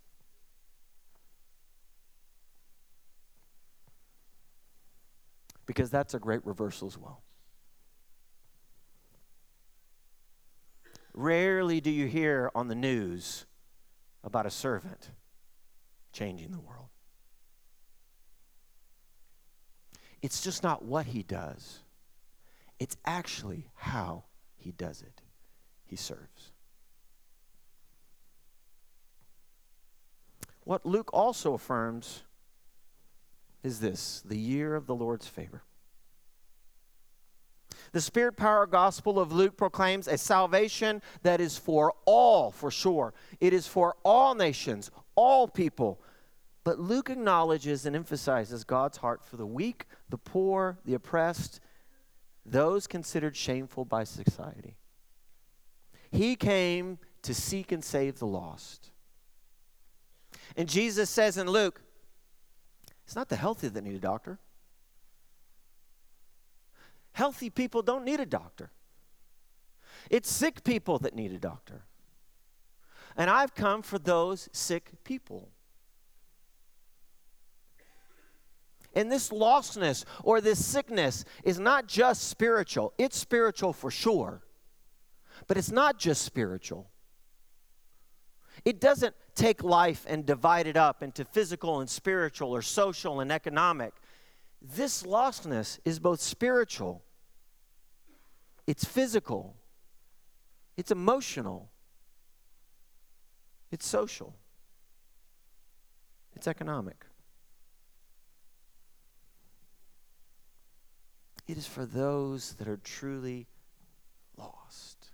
Because 5.65 5.89
that's 5.89 6.13
a 6.13 6.19
great 6.19 6.45
reversal 6.45 6.89
as 6.89 6.99
well. 6.99 7.23
Rarely 11.13 11.81
do 11.81 11.91
you 11.91 12.07
hear 12.07 12.51
on 12.55 12.69
the 12.69 12.75
news 12.75 13.47
about 14.23 14.47
a 14.47 14.51
servant 14.51 15.11
changing 16.13 16.51
the 16.51 16.61
world. 16.61 16.89
It's 20.23 20.43
just 20.43 20.63
not 20.63 20.85
what 20.85 21.07
he 21.07 21.23
does, 21.23 21.81
it's 22.79 22.97
actually 23.05 23.67
how 23.75 24.25
he 24.57 24.73
does 24.73 25.03
it. 25.03 25.23
He 25.87 25.97
serves. 25.97 26.53
What 30.65 30.87
Luke 30.87 31.11
also 31.13 31.55
affirms 31.55 32.23
is 33.63 33.81
this 33.81 34.23
the 34.25 34.39
year 34.39 34.75
of 34.75 34.87
the 34.87 34.95
Lord's 34.95 35.27
favor. 35.27 35.63
The 37.93 38.01
Spirit 38.01 38.37
Power 38.37 38.67
Gospel 38.67 39.19
of 39.19 39.33
Luke 39.33 39.57
proclaims 39.57 40.09
a 40.09 40.19
salvation 40.19 41.03
that 41.23 41.41
is 41.41 41.57
for 41.57 41.95
all, 42.05 42.51
for 42.51 42.71
sure. 42.71 43.15
It 43.41 43.53
is 43.53 43.67
for 43.67 43.97
all 44.05 44.35
nations, 44.35 44.91
all 45.15 45.49
people. 45.49 46.01
But 46.65 46.79
Luke 46.79 47.11
acknowledges 47.11 47.87
and 47.87 47.97
emphasizes 47.97 48.65
God's 48.65 48.99
heart 48.99 49.25
for 49.25 49.37
the 49.37 49.47
weak, 49.47 49.87
the 50.09 50.19
poor, 50.19 50.79
the 50.85 50.95
oppressed, 50.95 51.61
those 52.45 52.87
considered 52.87 53.37
shameful 53.37 53.85
by 53.85 54.05
society. 54.05 54.77
He 56.11 56.37
came 56.37 56.99
to 57.23 57.35
seek 57.35 57.73
and 57.73 57.85
save 57.85 58.19
the 58.19 58.27
lost. 58.27 58.91
And 60.57 60.69
Jesus 60.69 61.09
says 61.09 61.37
in 61.37 61.49
Luke, 61.49 61.83
it's 63.05 63.17
not 63.17 63.29
the 63.29 63.37
healthy 63.37 63.69
that 63.69 63.85
need 63.85 63.95
a 63.95 63.99
doctor. 63.99 64.39
Healthy 67.13 67.51
people 67.51 67.83
don't 67.83 68.05
need 68.05 68.21
a 68.21 68.27
doctor. 68.27 68.71
It's 70.11 70.31
sick 70.31 70.65
people 70.65 70.99
that 71.01 71.15
need 71.15 71.33
a 71.33 71.39
doctor. 71.39 71.85
And 73.17 73.29
I've 73.29 73.55
come 73.55 73.83
for 73.83 73.99
those 73.99 74.49
sick 74.53 74.93
people. 75.05 75.51
And 78.95 79.11
this 79.11 79.31
lostness 79.31 80.05
or 80.25 80.41
this 80.41 80.65
sickness 80.65 81.25
is 81.45 81.59
not 81.59 81.87
just 81.87 82.29
spiritual. 82.29 82.93
It's 82.99 83.17
spiritual 83.17 83.73
for 83.73 83.91
sure, 83.91 84.43
but 85.47 85.57
it's 85.57 85.71
not 85.71 85.99
just 85.99 86.23
spiritual. 86.23 86.91
It 88.65 88.81
doesn't 88.81 89.15
take 89.35 89.63
life 89.63 90.05
and 90.09 90.27
divide 90.27 90.67
it 90.67 90.77
up 90.77 91.03
into 91.03 91.25
physical 91.25 91.81
and 91.81 91.89
spiritual 91.89 92.55
or 92.55 92.63
social 92.63 93.21
and 93.21 93.31
economic. 93.31 93.95
This 94.63 95.03
lostness 95.05 95.79
is 95.85 95.99
both 95.99 96.21
spiritual, 96.21 97.03
it's 98.67 98.85
physical, 98.85 99.57
it's 100.77 100.91
emotional, 100.91 101.71
it's 103.71 103.87
social, 103.87 104.35
it's 106.35 106.47
economic. 106.47 107.07
It 111.49 111.57
is 111.57 111.67
for 111.67 111.85
those 111.85 112.53
that 112.55 112.69
are 112.69 112.77
truly 112.77 113.49
lost. 114.37 115.09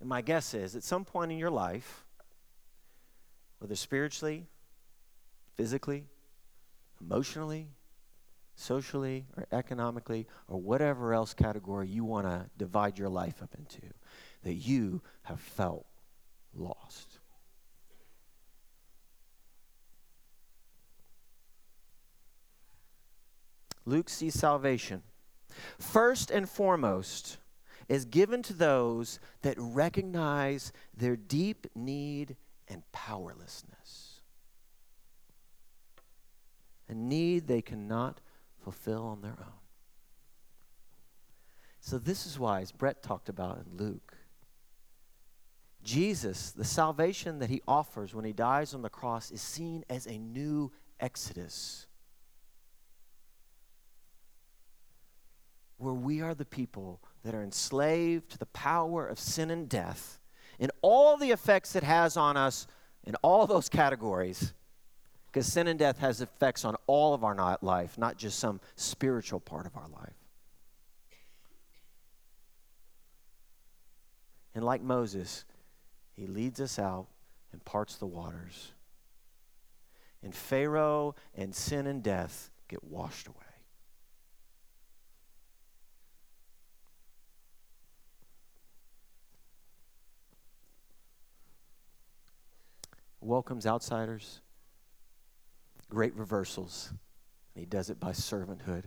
And 0.00 0.08
my 0.08 0.22
guess 0.22 0.54
is 0.54 0.74
at 0.76 0.82
some 0.82 1.04
point 1.04 1.32
in 1.32 1.38
your 1.38 1.50
life, 1.50 2.04
whether 3.58 3.74
spiritually, 3.74 4.46
physically, 5.54 6.06
emotionally, 7.00 7.68
socially, 8.54 9.26
or 9.36 9.46
economically, 9.52 10.26
or 10.48 10.60
whatever 10.60 11.12
else 11.12 11.34
category 11.34 11.88
you 11.88 12.04
want 12.04 12.26
to 12.26 12.46
divide 12.56 12.98
your 12.98 13.08
life 13.08 13.42
up 13.42 13.54
into, 13.58 13.82
that 14.42 14.54
you 14.54 15.02
have 15.22 15.40
felt 15.40 15.86
lost. 16.54 17.18
Luke 23.84 24.08
sees 24.08 24.34
salvation 24.34 25.02
first 25.78 26.30
and 26.30 26.48
foremost 26.48 27.38
is 27.88 28.04
given 28.04 28.42
to 28.42 28.52
those 28.52 29.20
that 29.42 29.54
recognize 29.58 30.72
their 30.96 31.16
deep 31.16 31.66
need 31.74 32.36
and 32.68 32.82
powerlessness. 32.92 34.05
A 36.88 36.94
need 36.94 37.46
they 37.46 37.62
cannot 37.62 38.20
fulfill 38.62 39.04
on 39.04 39.22
their 39.22 39.36
own. 39.38 39.52
So, 41.80 41.98
this 41.98 42.26
is 42.26 42.38
why, 42.38 42.60
as 42.60 42.72
Brett 42.72 43.02
talked 43.02 43.28
about 43.28 43.58
in 43.58 43.76
Luke, 43.76 44.16
Jesus, 45.84 46.50
the 46.50 46.64
salvation 46.64 47.38
that 47.38 47.48
he 47.48 47.62
offers 47.68 48.12
when 48.12 48.24
he 48.24 48.32
dies 48.32 48.74
on 48.74 48.82
the 48.82 48.88
cross, 48.88 49.30
is 49.30 49.40
seen 49.40 49.84
as 49.88 50.06
a 50.06 50.18
new 50.18 50.72
exodus. 50.98 51.86
Where 55.78 55.94
we 55.94 56.20
are 56.20 56.34
the 56.34 56.44
people 56.44 57.00
that 57.22 57.34
are 57.34 57.42
enslaved 57.42 58.30
to 58.30 58.38
the 58.38 58.46
power 58.46 59.06
of 59.06 59.20
sin 59.20 59.50
and 59.50 59.68
death 59.68 60.18
and 60.58 60.72
all 60.82 61.16
the 61.16 61.30
effects 61.30 61.76
it 61.76 61.84
has 61.84 62.16
on 62.16 62.36
us 62.36 62.66
in 63.04 63.14
all 63.16 63.46
those 63.46 63.68
categories. 63.68 64.54
Because 65.26 65.46
sin 65.46 65.66
and 65.66 65.78
death 65.78 65.98
has 65.98 66.20
effects 66.20 66.64
on 66.64 66.76
all 66.86 67.14
of 67.14 67.22
our 67.24 67.58
life, 67.60 67.98
not 67.98 68.16
just 68.16 68.38
some 68.38 68.60
spiritual 68.74 69.40
part 69.40 69.66
of 69.66 69.76
our 69.76 69.88
life. 69.88 70.14
And 74.54 74.64
like 74.64 74.82
Moses, 74.82 75.44
he 76.14 76.26
leads 76.26 76.60
us 76.60 76.78
out 76.78 77.08
and 77.52 77.62
parts 77.64 77.96
the 77.96 78.06
waters. 78.06 78.72
And 80.22 80.34
Pharaoh 80.34 81.14
and 81.34 81.54
sin 81.54 81.86
and 81.86 82.02
death 82.02 82.50
get 82.68 82.82
washed 82.82 83.26
away. 83.26 83.36
welcomes 93.26 93.66
outsiders, 93.66 94.40
great 95.88 96.14
reversals. 96.14 96.90
And 97.54 97.60
he 97.60 97.66
does 97.66 97.90
it 97.90 97.98
by 97.98 98.10
servanthood 98.10 98.84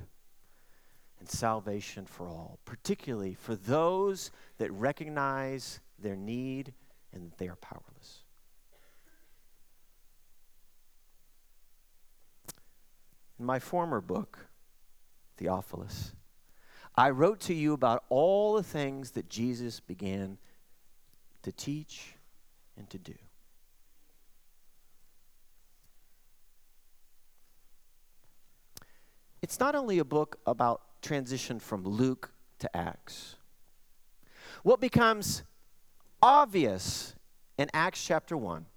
and 1.19 1.29
salvation 1.29 2.05
for 2.05 2.29
all, 2.29 2.59
particularly 2.65 3.33
for 3.33 3.55
those 3.55 4.31
that 4.57 4.71
recognize 4.71 5.79
their 5.97 6.15
need 6.15 6.73
and 7.11 7.23
that 7.31 7.37
they 7.37 7.47
are 7.47 7.57
powerless. 7.57 8.23
In 13.37 13.45
my 13.45 13.59
former 13.59 14.01
book, 14.01 14.47
Theophilus, 15.37 16.13
I 16.95 17.09
wrote 17.11 17.39
to 17.41 17.53
you 17.53 17.73
about 17.73 18.03
all 18.09 18.55
the 18.55 18.63
things 18.63 19.11
that 19.11 19.29
Jesus 19.29 19.79
began 19.79 20.37
to 21.43 21.51
teach 21.51 22.15
and 22.77 22.89
to 22.89 22.97
do. 22.97 23.15
It's 29.49 29.59
not 29.59 29.73
only 29.73 29.97
a 29.97 30.05
book 30.05 30.37
about 30.45 31.01
transition 31.01 31.57
from 31.57 31.83
Luke 31.83 32.31
to 32.59 32.77
Acts. 32.77 33.35
What 34.61 34.79
becomes 34.79 35.41
obvious 36.21 37.15
in 37.57 37.67
Acts 37.73 38.05
chapter 38.05 38.37
1 38.37 38.67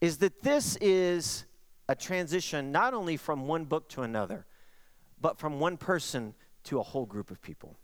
is 0.00 0.16
that 0.18 0.40
this 0.40 0.76
is 0.80 1.44
a 1.86 1.94
transition 1.94 2.72
not 2.72 2.94
only 2.94 3.18
from 3.18 3.46
one 3.46 3.66
book 3.66 3.90
to 3.90 4.00
another, 4.00 4.46
but 5.20 5.38
from 5.38 5.60
one 5.60 5.76
person 5.76 6.32
to 6.62 6.78
a 6.78 6.82
whole 6.82 7.04
group 7.04 7.30
of 7.30 7.42
people. 7.42 7.76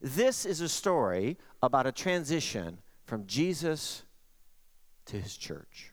this 0.00 0.44
is 0.44 0.60
a 0.60 0.68
story 0.68 1.38
about 1.62 1.86
a 1.86 1.92
transition 1.92 2.78
from 3.04 3.24
Jesus 3.24 4.02
to 5.04 5.16
his 5.16 5.36
church. 5.36 5.92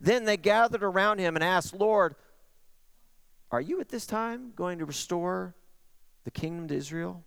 Then 0.00 0.24
they 0.24 0.36
gathered 0.36 0.82
around 0.82 1.18
him 1.18 1.36
and 1.36 1.44
asked, 1.44 1.74
Lord, 1.74 2.14
are 3.50 3.60
you 3.60 3.80
at 3.80 3.88
this 3.88 4.06
time 4.06 4.52
going 4.56 4.78
to 4.78 4.84
restore 4.84 5.54
the 6.24 6.30
kingdom 6.30 6.68
to 6.68 6.74
Israel? 6.74 7.24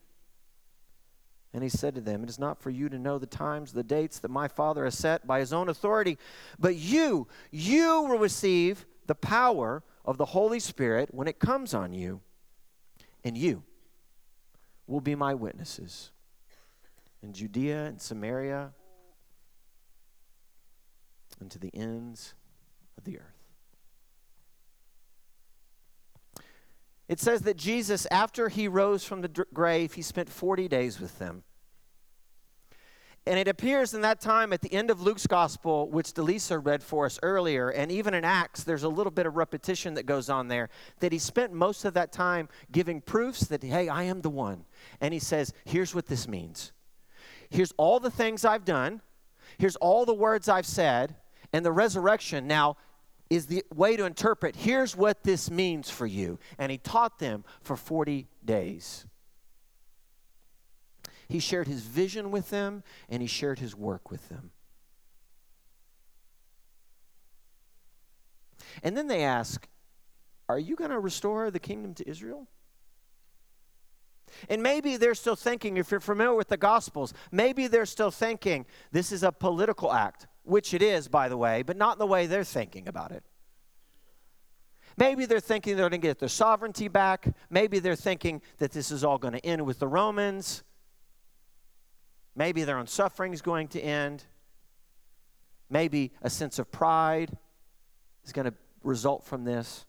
And 1.54 1.64
he 1.64 1.70
said 1.70 1.96
to 1.96 2.02
them, 2.02 2.24
It 2.24 2.30
is 2.30 2.40
not 2.40 2.60
for 2.60 2.70
you 2.70 2.90
to 2.90 3.00
know 3.00 3.18
the 3.18 3.26
times, 3.26 3.72
the 3.72 3.84
dates 3.84 4.20
that 4.20 4.32
my 4.32 4.48
Father 4.48 4.84
has 4.84 4.98
set 4.98 5.26
by 5.26 5.40
his 5.40 5.54
own 5.54 5.70
authority, 5.70 6.18
but 6.60 6.76
you, 6.76 7.28
you 7.52 8.02
will 8.02 8.18
receive 8.18 8.86
the 9.06 9.16
power 9.16 9.84
of 10.04 10.18
the 10.18 10.26
Holy 10.26 10.60
Spirit 10.60 11.14
when 11.14 11.28
it 11.28 11.40
comes 11.40 11.74
on 11.74 11.94
you. 11.94 12.20
And 13.24 13.38
you 13.38 13.64
will 14.86 15.02
be 15.02 15.16
my 15.16 15.34
witnesses 15.34 16.12
in 17.24 17.34
Judea 17.34 17.86
and 17.86 18.02
Samaria 18.02 18.72
and 21.40 21.50
to 21.52 21.60
the 21.60 21.72
ends 21.74 22.34
of 22.98 23.04
the 23.04 23.20
earth. 23.20 23.36
It 27.08 27.20
says 27.20 27.42
that 27.42 27.58
Jesus, 27.58 28.08
after 28.10 28.50
he 28.50 28.68
rose 28.68 29.04
from 29.04 29.22
the 29.22 29.46
grave, 29.54 29.94
he 29.94 30.02
spent 30.02 30.30
40 30.30 30.68
days 30.68 31.00
with 31.00 31.20
them. 31.20 31.44
And 33.28 33.40
it 33.40 33.48
appears 33.48 33.96
in 33.96 34.02
that 34.02 34.22
time 34.22 34.54
at 34.54 34.62
the 34.62 34.72
end 34.72 34.92
of 34.92 35.02
Luke's 35.02 35.26
gospel, 35.26 35.90
which 35.90 36.14
Delisa 36.14 36.64
read 36.64 36.84
for 36.84 37.08
us 37.08 37.20
earlier, 37.24 37.70
and 37.70 37.92
even 37.92 38.14
in 38.14 38.24
Acts, 38.24 38.64
there's 38.64 38.84
a 38.84 38.90
little 38.90 39.12
bit 39.12 39.26
of 39.26 39.36
repetition 39.36 39.96
that 39.96 40.06
goes 40.06 40.30
on 40.30 40.48
there, 40.48 40.70
that 41.00 41.12
he 41.12 41.18
spent 41.18 41.52
most 41.52 41.86
of 41.86 41.96
that 41.96 42.12
time 42.12 42.50
giving 42.72 43.02
proofs 43.02 43.42
that, 43.48 43.64
hey, 43.64 43.90
I 43.90 44.04
am 44.04 44.22
the 44.22 44.30
one. 44.30 44.66
And 45.02 45.12
he 45.12 45.20
says, 45.20 45.54
here's 45.64 45.96
what 45.96 46.06
this 46.06 46.28
means. 46.28 46.72
Here's 47.50 47.74
all 47.78 48.00
the 48.00 48.12
things 48.12 48.46
I've 48.46 48.66
done. 48.66 49.02
Here's 49.58 49.76
all 49.78 50.06
the 50.06 50.14
words 50.14 50.48
I've 50.48 50.66
said. 50.66 51.16
And 51.56 51.66
the 51.66 51.72
resurrection. 51.72 52.48
Now, 52.48 52.76
is 53.30 53.46
the 53.46 53.64
way 53.74 53.96
to 53.96 54.04
interpret 54.04 54.58
here's 54.58 54.94
what 54.94 55.24
this 55.24 55.50
means 55.50 55.90
for 55.90 56.06
you. 56.06 56.38
And 56.60 56.70
he 56.70 56.78
taught 56.78 57.18
them 57.18 57.46
for 57.62 57.78
40 57.78 58.28
days. 58.44 59.06
He 61.30 61.40
shared 61.40 61.68
his 61.68 61.84
vision 61.84 62.30
with 62.30 62.50
them 62.50 62.84
and 63.08 63.22
he 63.22 63.28
shared 63.30 63.60
his 63.60 63.74
work 63.74 64.12
with 64.12 64.28
them. 64.28 64.52
And 68.84 68.98
then 68.98 69.08
they 69.08 69.24
ask, 69.24 69.66
Are 70.50 70.60
you 70.60 70.76
going 70.76 70.92
to 70.92 71.00
restore 71.00 71.50
the 71.52 71.60
kingdom 71.60 71.94
to 71.94 72.10
Israel? 72.10 72.50
And 74.50 74.62
maybe 74.62 74.98
they're 74.98 75.16
still 75.16 75.38
thinking, 75.38 75.78
if 75.78 75.90
you're 75.90 76.02
familiar 76.02 76.36
with 76.36 76.50
the 76.50 76.58
Gospels, 76.58 77.14
maybe 77.32 77.68
they're 77.68 77.86
still 77.86 78.12
thinking 78.12 78.66
this 78.92 79.14
is 79.14 79.24
a 79.24 79.32
political 79.32 79.94
act 79.94 80.28
which 80.46 80.74
it 80.74 80.82
is, 80.82 81.08
by 81.08 81.30
the 81.30 81.38
way, 81.38 81.64
but 81.64 81.78
not 81.78 81.94
in 81.94 82.00
the 82.00 82.08
way 82.08 82.28
they're 82.28 82.44
thinking 82.44 82.88
about 82.88 83.12
it. 83.12 83.24
Maybe 84.98 85.26
they're 85.26 85.40
thinking 85.40 85.76
they're 85.76 85.90
going 85.90 86.02
to 86.02 86.08
get 86.08 86.20
their 86.20 86.30
sovereignty 86.30 86.88
back. 86.88 87.28
Maybe 87.50 87.80
they're 87.80 87.96
thinking 87.96 88.42
that 88.60 88.72
this 88.72 88.92
is 88.92 89.04
all 89.04 89.18
going 89.18 89.34
to 89.34 89.46
end 89.46 89.66
with 89.66 89.80
the 89.80 89.88
Romans. 89.88 90.64
Maybe 92.36 92.64
their 92.64 92.78
own 92.78 92.88
suffering 92.88 93.34
is 93.34 93.42
going 93.42 93.68
to 93.70 93.82
end. 93.82 94.24
Maybe 95.70 96.14
a 96.22 96.30
sense 96.30 96.60
of 96.60 96.72
pride 96.72 97.36
is 98.24 98.32
going 98.32 98.46
to 98.46 98.54
result 98.84 99.26
from 99.26 99.44
this. 99.44 99.86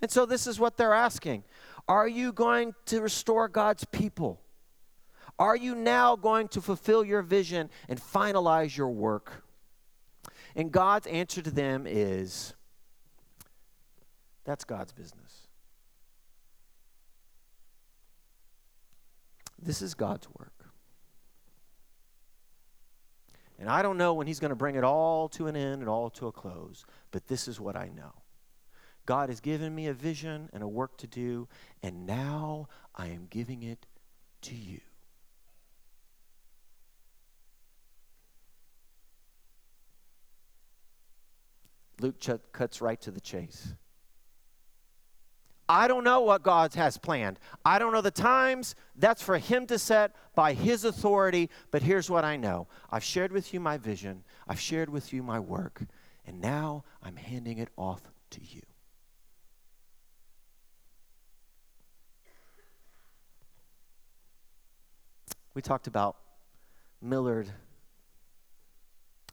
And 0.00 0.10
so, 0.10 0.26
this 0.26 0.46
is 0.46 0.60
what 0.60 0.76
they're 0.76 0.94
asking 0.94 1.44
Are 1.88 2.06
you 2.06 2.32
going 2.32 2.74
to 2.86 3.00
restore 3.00 3.48
God's 3.48 3.84
people? 3.84 4.40
Are 5.38 5.56
you 5.56 5.74
now 5.74 6.16
going 6.16 6.48
to 6.48 6.60
fulfill 6.60 7.04
your 7.04 7.22
vision 7.22 7.70
and 7.88 8.00
finalize 8.00 8.76
your 8.76 8.88
work? 8.88 9.44
And 10.56 10.72
God's 10.72 11.06
answer 11.06 11.40
to 11.42 11.50
them 11.50 11.86
is 11.86 12.54
that's 14.44 14.64
God's 14.64 14.92
business. 14.92 15.46
This 19.60 19.82
is 19.82 19.94
God's 19.94 20.26
work. 20.38 20.52
And 23.58 23.68
I 23.68 23.82
don't 23.82 23.98
know 23.98 24.14
when 24.14 24.26
He's 24.26 24.40
going 24.40 24.50
to 24.50 24.56
bring 24.56 24.76
it 24.76 24.84
all 24.84 25.28
to 25.30 25.48
an 25.48 25.56
end 25.56 25.80
and 25.80 25.88
all 25.88 26.10
to 26.10 26.28
a 26.28 26.32
close, 26.32 26.84
but 27.10 27.26
this 27.26 27.48
is 27.48 27.60
what 27.60 27.76
I 27.76 27.90
know. 27.94 28.12
God 29.04 29.28
has 29.30 29.40
given 29.40 29.74
me 29.74 29.86
a 29.88 29.94
vision 29.94 30.48
and 30.52 30.62
a 30.62 30.68
work 30.68 30.96
to 30.98 31.06
do, 31.06 31.48
and 31.82 32.06
now 32.06 32.68
I 32.94 33.08
am 33.08 33.26
giving 33.28 33.62
it 33.62 33.86
to 34.42 34.54
you. 34.54 34.80
Luke 42.00 42.18
ch- 42.20 42.30
cuts 42.52 42.80
right 42.80 43.00
to 43.00 43.10
the 43.10 43.20
chase. 43.20 43.74
I 45.68 45.86
don't 45.86 46.04
know 46.04 46.20
what 46.20 46.42
God 46.42 46.72
has 46.74 46.96
planned. 46.96 47.38
I 47.64 47.78
don't 47.78 47.92
know 47.92 48.00
the 48.00 48.10
times. 48.10 48.74
That's 48.96 49.22
for 49.22 49.36
Him 49.36 49.66
to 49.66 49.78
set 49.78 50.14
by 50.34 50.54
His 50.54 50.84
authority. 50.84 51.50
But 51.70 51.82
here's 51.82 52.08
what 52.08 52.24
I 52.24 52.36
know 52.36 52.68
I've 52.90 53.04
shared 53.04 53.32
with 53.32 53.52
you 53.52 53.60
my 53.60 53.76
vision, 53.76 54.24
I've 54.46 54.60
shared 54.60 54.88
with 54.88 55.12
you 55.12 55.22
my 55.22 55.38
work, 55.38 55.82
and 56.26 56.40
now 56.40 56.84
I'm 57.02 57.16
handing 57.16 57.58
it 57.58 57.68
off 57.76 58.00
to 58.30 58.40
you. 58.42 58.62
We 65.52 65.60
talked 65.60 65.86
about 65.86 66.16
Millard 67.02 67.48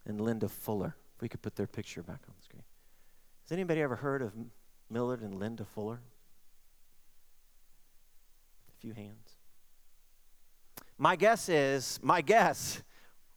and 0.06 0.20
Linda 0.20 0.50
Fuller. 0.50 0.96
If 1.16 1.22
we 1.22 1.30
could 1.30 1.42
put 1.42 1.56
their 1.56 1.68
picture 1.68 2.02
back 2.02 2.20
screen. 2.24 2.35
Has 3.46 3.52
anybody 3.52 3.80
ever 3.82 3.98
heard 3.98 4.24
of 4.24 4.34
Millard 4.90 5.22
and 5.22 5.40
Linda 5.40 5.66
Fuller? 5.66 6.02
A 8.68 8.82
few 8.82 8.94
hands. 8.94 9.38
My 10.98 11.16
guess 11.16 11.48
is, 11.48 12.00
my 12.02 12.22
guess 12.22 12.82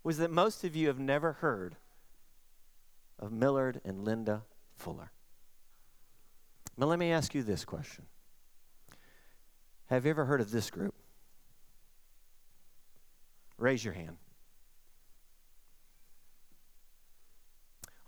was 0.02 0.16
that 0.16 0.30
most 0.30 0.64
of 0.64 0.74
you 0.74 0.86
have 0.86 0.98
never 0.98 1.34
heard 1.34 1.76
of 3.18 3.32
Millard 3.32 3.82
and 3.84 4.02
Linda 4.02 4.44
Fuller. 4.76 5.12
But 6.78 6.86
let 6.86 6.98
me 6.98 7.12
ask 7.12 7.34
you 7.34 7.42
this 7.42 7.66
question 7.66 8.06
Have 9.86 10.06
you 10.06 10.10
ever 10.10 10.24
heard 10.24 10.40
of 10.40 10.50
this 10.50 10.70
group? 10.70 10.94
Raise 13.58 13.84
your 13.84 13.92
hand. 13.92 14.16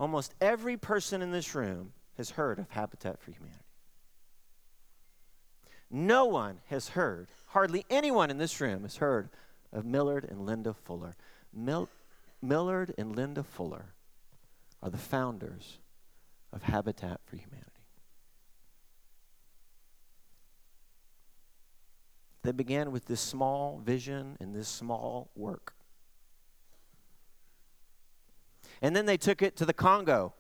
Almost 0.00 0.34
every 0.40 0.78
person 0.78 1.20
in 1.20 1.30
this 1.30 1.54
room 1.54 1.92
has 2.16 2.30
heard 2.30 2.58
of 2.58 2.70
Habitat 2.70 3.20
for 3.20 3.32
Humanity. 3.32 3.58
No 5.90 6.24
one 6.24 6.60
has 6.68 6.88
heard, 6.88 7.28
hardly 7.48 7.84
anyone 7.90 8.30
in 8.30 8.38
this 8.38 8.62
room 8.62 8.82
has 8.82 8.96
heard 8.96 9.28
of 9.72 9.84
Millard 9.84 10.24
and 10.24 10.46
Linda 10.46 10.72
Fuller. 10.72 11.16
Mil- 11.52 11.90
Millard 12.40 12.94
and 12.96 13.14
Linda 13.14 13.42
Fuller 13.42 13.92
are 14.82 14.88
the 14.88 14.96
founders 14.96 15.80
of 16.50 16.62
Habitat 16.62 17.20
for 17.26 17.36
Humanity. 17.36 17.66
They 22.42 22.52
began 22.52 22.90
with 22.90 23.04
this 23.04 23.20
small 23.20 23.82
vision 23.84 24.38
and 24.40 24.54
this 24.54 24.68
small 24.68 25.28
work. 25.36 25.74
And 28.82 28.94
then 28.94 29.06
they 29.06 29.16
took 29.16 29.42
it 29.42 29.56
to 29.56 29.66
the 29.66 29.72
Congo 29.72 30.34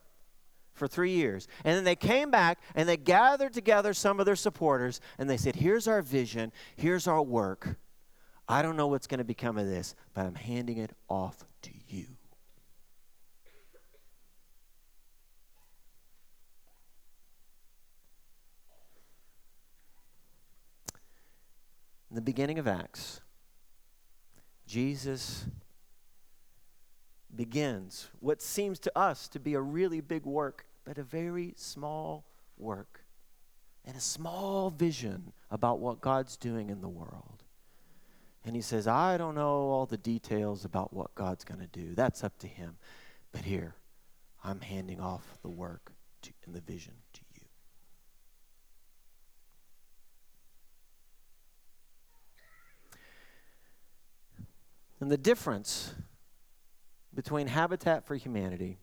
for 0.72 0.88
three 0.88 1.12
years. 1.12 1.46
And 1.64 1.76
then 1.76 1.84
they 1.84 1.96
came 1.96 2.30
back 2.30 2.58
and 2.74 2.88
they 2.88 2.96
gathered 2.96 3.52
together 3.52 3.92
some 3.92 4.20
of 4.20 4.26
their 4.26 4.36
supporters 4.36 5.00
and 5.18 5.28
they 5.28 5.36
said, 5.36 5.56
Here's 5.56 5.86
our 5.86 6.02
vision, 6.02 6.52
here's 6.76 7.06
our 7.06 7.22
work. 7.22 7.76
I 8.48 8.62
don't 8.62 8.76
know 8.76 8.88
what's 8.88 9.06
going 9.06 9.18
to 9.18 9.24
become 9.24 9.58
of 9.58 9.66
this, 9.66 9.94
but 10.12 10.26
I'm 10.26 10.34
handing 10.34 10.78
it 10.78 10.90
off 11.08 11.44
to 11.62 11.70
you. 11.88 12.06
in 22.10 22.16
the 22.16 22.20
beginning 22.20 22.58
of 22.58 22.66
Acts, 22.66 23.20
Jesus 24.66 25.46
begins 27.40 28.10
what 28.18 28.42
seems 28.42 28.78
to 28.78 28.92
us 28.94 29.26
to 29.26 29.40
be 29.40 29.54
a 29.54 29.60
really 29.62 30.02
big 30.02 30.26
work, 30.26 30.66
but 30.84 30.98
a 30.98 31.02
very 31.02 31.54
small 31.56 32.26
work 32.58 33.00
and 33.86 33.96
a 33.96 34.00
small 34.00 34.68
vision 34.68 35.32
about 35.50 35.78
what 35.78 36.02
God's 36.02 36.36
doing 36.36 36.68
in 36.68 36.82
the 36.82 36.88
world. 36.88 37.42
And 38.44 38.54
he 38.54 38.60
says, 38.60 38.86
I 38.86 39.16
don't 39.16 39.34
know 39.34 39.70
all 39.70 39.86
the 39.86 39.96
details 39.96 40.66
about 40.66 40.92
what 40.92 41.14
God's 41.14 41.44
going 41.44 41.60
to 41.60 41.66
do. 41.66 41.94
That's 41.94 42.22
up 42.22 42.36
to 42.40 42.46
him. 42.46 42.76
But 43.32 43.40
here, 43.40 43.74
I'm 44.44 44.60
handing 44.60 45.00
off 45.00 45.38
the 45.40 45.48
work 45.48 45.92
to, 46.20 46.32
and 46.44 46.54
the 46.54 46.60
vision 46.60 46.92
to 47.14 47.20
you. 47.36 47.40
And 55.00 55.10
the 55.10 55.16
difference 55.16 55.94
between 57.14 57.46
Habitat 57.46 58.06
for 58.06 58.14
Humanity, 58.14 58.78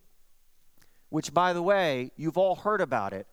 which, 1.08 1.32
by 1.32 1.52
the 1.52 1.62
way, 1.62 2.10
you've 2.16 2.38
all 2.38 2.56
heard 2.56 2.80
about 2.80 3.12
it, 3.12 3.26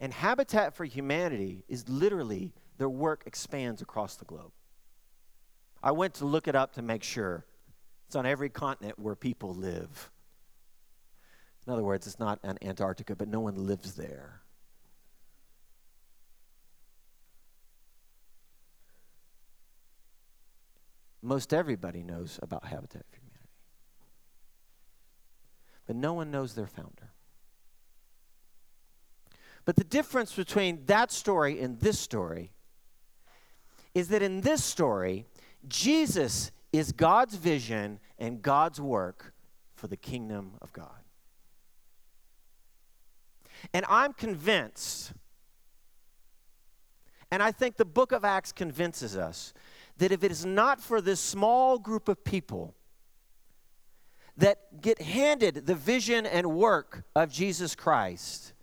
and 0.00 0.12
Habitat 0.12 0.74
for 0.74 0.84
Humanity 0.84 1.64
is 1.68 1.88
literally 1.88 2.52
their 2.78 2.88
work 2.88 3.24
expands 3.26 3.82
across 3.82 4.16
the 4.16 4.24
globe. 4.24 4.52
I 5.82 5.92
went 5.92 6.14
to 6.14 6.24
look 6.24 6.48
it 6.48 6.54
up 6.54 6.74
to 6.74 6.82
make 6.82 7.02
sure. 7.02 7.44
It's 8.06 8.16
on 8.16 8.26
every 8.26 8.48
continent 8.48 8.98
where 8.98 9.14
people 9.14 9.54
live. 9.54 10.10
In 11.66 11.72
other 11.72 11.84
words, 11.84 12.06
it's 12.06 12.18
not 12.18 12.40
an 12.42 12.58
Antarctica, 12.62 13.14
but 13.14 13.28
no 13.28 13.40
one 13.40 13.66
lives 13.66 13.94
there. 13.94 14.40
Most 21.22 21.52
everybody 21.52 22.02
knows 22.02 22.40
about 22.42 22.64
Habitat 22.64 23.04
for. 23.12 23.19
But 25.90 25.96
no 25.96 26.12
one 26.12 26.30
knows 26.30 26.54
their 26.54 26.68
founder. 26.68 27.10
But 29.64 29.74
the 29.74 29.82
difference 29.82 30.32
between 30.32 30.84
that 30.86 31.10
story 31.10 31.60
and 31.60 31.80
this 31.80 31.98
story 31.98 32.52
is 33.92 34.06
that 34.10 34.22
in 34.22 34.42
this 34.42 34.62
story, 34.62 35.26
Jesus 35.66 36.52
is 36.72 36.92
God's 36.92 37.34
vision 37.34 37.98
and 38.20 38.40
God's 38.40 38.80
work 38.80 39.34
for 39.74 39.88
the 39.88 39.96
kingdom 39.96 40.52
of 40.62 40.72
God. 40.72 41.02
And 43.74 43.84
I'm 43.88 44.12
convinced, 44.12 45.12
and 47.32 47.42
I 47.42 47.50
think 47.50 47.78
the 47.78 47.84
book 47.84 48.12
of 48.12 48.24
Acts 48.24 48.52
convinces 48.52 49.16
us, 49.16 49.52
that 49.98 50.12
if 50.12 50.22
it 50.22 50.30
is 50.30 50.46
not 50.46 50.80
for 50.80 51.00
this 51.00 51.18
small 51.18 51.80
group 51.80 52.08
of 52.08 52.22
people 52.22 52.76
that 54.40 54.80
get 54.80 55.02
handed 55.02 55.66
the 55.66 55.74
vision 55.74 56.24
and 56.24 56.46
work 56.46 57.04
of 57.14 57.30
Jesus 57.30 57.74
Christ, 57.74 58.54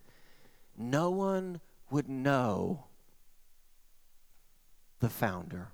no 0.76 1.10
one 1.10 1.60
would 1.90 2.08
know 2.08 2.84
the 4.98 5.08
founder. 5.08 5.68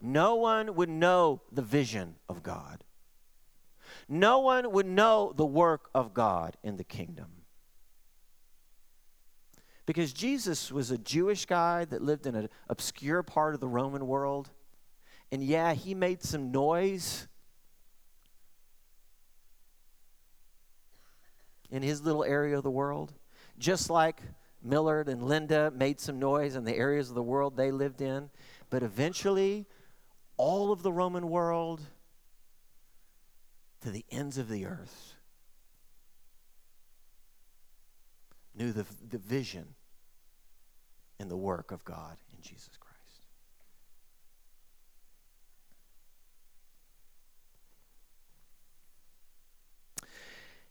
No 0.00 0.34
one 0.34 0.74
would 0.74 0.88
know 0.88 1.40
the 1.52 1.62
vision 1.62 2.16
of 2.28 2.42
God. 2.42 2.82
No 4.08 4.40
one 4.40 4.72
would 4.72 4.86
know 4.86 5.32
the 5.34 5.46
work 5.46 5.88
of 5.94 6.12
God 6.12 6.56
in 6.64 6.76
the 6.76 6.84
kingdom. 6.84 7.28
Because 9.86 10.12
Jesus 10.12 10.72
was 10.72 10.90
a 10.90 10.98
Jewish 10.98 11.46
guy 11.46 11.84
that 11.84 12.02
lived 12.02 12.26
in 12.26 12.34
an 12.34 12.48
obscure 12.68 13.22
part 13.22 13.54
of 13.54 13.60
the 13.60 13.68
Roman 13.68 14.08
world. 14.08 14.50
And 15.30 15.44
yeah, 15.44 15.74
he 15.74 15.94
made 15.94 16.24
some 16.24 16.50
noise 16.50 17.28
in 21.70 21.82
his 21.82 22.02
little 22.02 22.24
area 22.24 22.56
of 22.56 22.62
the 22.62 22.70
world, 22.70 23.12
just 23.58 23.90
like 23.90 24.20
Millard 24.62 25.08
and 25.08 25.22
Linda 25.22 25.70
made 25.70 26.00
some 26.00 26.18
noise 26.18 26.56
in 26.56 26.64
the 26.64 26.76
areas 26.76 27.08
of 27.08 27.14
the 27.14 27.22
world 27.22 27.56
they 27.56 27.70
lived 27.70 28.00
in. 28.00 28.30
But 28.70 28.82
eventually, 28.82 29.66
all 30.36 30.72
of 30.72 30.82
the 30.82 30.92
Roman 30.92 31.28
world 31.28 31.80
to 33.82 33.90
the 33.90 34.04
ends 34.10 34.38
of 34.38 34.48
the 34.48 34.66
earth 34.66 35.14
knew 38.54 38.72
the, 38.72 38.86
the 39.08 39.18
vision 39.18 39.74
and 41.20 41.30
the 41.30 41.36
work 41.36 41.70
of 41.70 41.84
God 41.84 42.16
in 42.34 42.42
Jesus 42.42 42.76
Christ. 42.78 42.85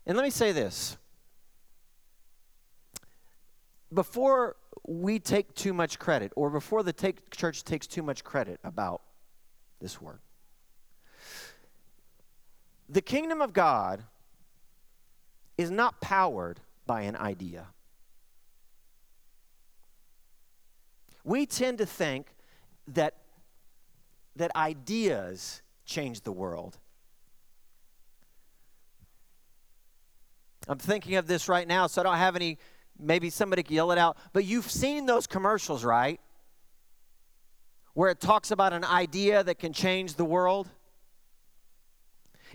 And 0.06 0.18
let 0.18 0.24
me 0.24 0.30
say 0.30 0.52
this. 0.52 0.98
Before 3.94 4.56
we 4.88 5.20
take 5.20 5.56
too 5.56 5.74
much 5.74 5.98
credit, 5.98 6.32
or 6.36 6.50
before 6.50 6.84
the 6.84 6.94
take, 6.94 7.32
church 7.32 7.64
takes 7.64 7.88
too 7.88 8.04
much 8.04 8.24
credit 8.24 8.60
about 8.64 9.02
this 9.80 10.02
work, 10.02 10.22
the 12.88 13.02
kingdom 13.02 13.42
of 13.42 13.54
God 13.54 14.04
is 15.58 15.72
not 15.72 16.02
powered 16.02 16.60
by 16.86 17.02
an 17.02 17.16
idea. 17.16 17.68
We 21.24 21.48
tend 21.48 21.80
to 21.80 21.86
think 21.86 22.28
that, 22.88 23.16
that 24.36 24.56
ideas 24.56 25.64
change 25.86 26.22
the 26.22 26.32
world. 26.32 26.78
I'm 30.68 30.78
thinking 30.78 31.16
of 31.16 31.28
this 31.28 31.48
right 31.48 31.68
now, 31.68 31.88
so 31.88 32.02
I 32.02 32.04
don't 32.04 32.18
have 32.18 32.36
any, 32.36 32.58
maybe 33.00 33.30
somebody 33.30 33.64
can 33.64 33.76
yell 33.76 33.92
it 33.92 33.98
out, 33.98 34.18
but 34.34 34.46
you've 34.46 34.70
seen 34.70 35.06
those 35.06 35.28
commercials, 35.28 35.84
right? 35.84 36.20
Where 37.94 38.10
it 38.10 38.20
talks 38.20 38.52
about 38.52 38.74
an 38.74 38.84
idea 38.84 39.44
that 39.44 39.60
can 39.60 39.74
change 39.74 40.16
the 40.16 40.26
world. 40.26 40.68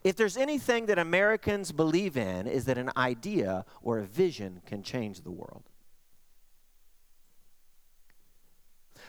If 0.02 0.16
there's 0.16 0.36
anything 0.36 0.86
that 0.86 0.98
Americans 0.98 1.72
believe 1.72 2.16
in, 2.16 2.46
is 2.46 2.64
that 2.66 2.78
an 2.78 2.90
idea 2.96 3.64
or 3.82 3.98
a 3.98 4.04
vision 4.04 4.62
can 4.66 4.82
change 4.82 5.22
the 5.22 5.30
world. 5.30 5.62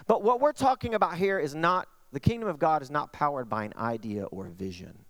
But 0.07 0.23
what 0.23 0.41
we're 0.41 0.53
talking 0.53 0.93
about 0.93 1.15
here 1.15 1.39
is 1.39 1.55
not, 1.55 1.87
the 2.11 2.19
kingdom 2.19 2.49
of 2.49 2.59
God 2.59 2.81
is 2.81 2.91
not 2.91 3.13
powered 3.13 3.49
by 3.49 3.63
an 3.65 3.73
idea 3.77 4.25
or 4.25 4.47
a 4.47 4.51
vision. 4.51 5.05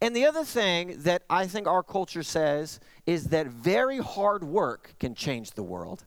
And 0.00 0.14
the 0.16 0.24
other 0.24 0.44
thing 0.44 0.96
that 1.02 1.22
I 1.30 1.46
think 1.46 1.66
our 1.66 1.82
culture 1.82 2.22
says 2.22 2.80
is 3.06 3.26
that 3.26 3.46
very 3.46 3.98
hard 3.98 4.44
work 4.44 4.94
can 4.98 5.14
change 5.14 5.52
the 5.52 5.62
world. 5.62 6.04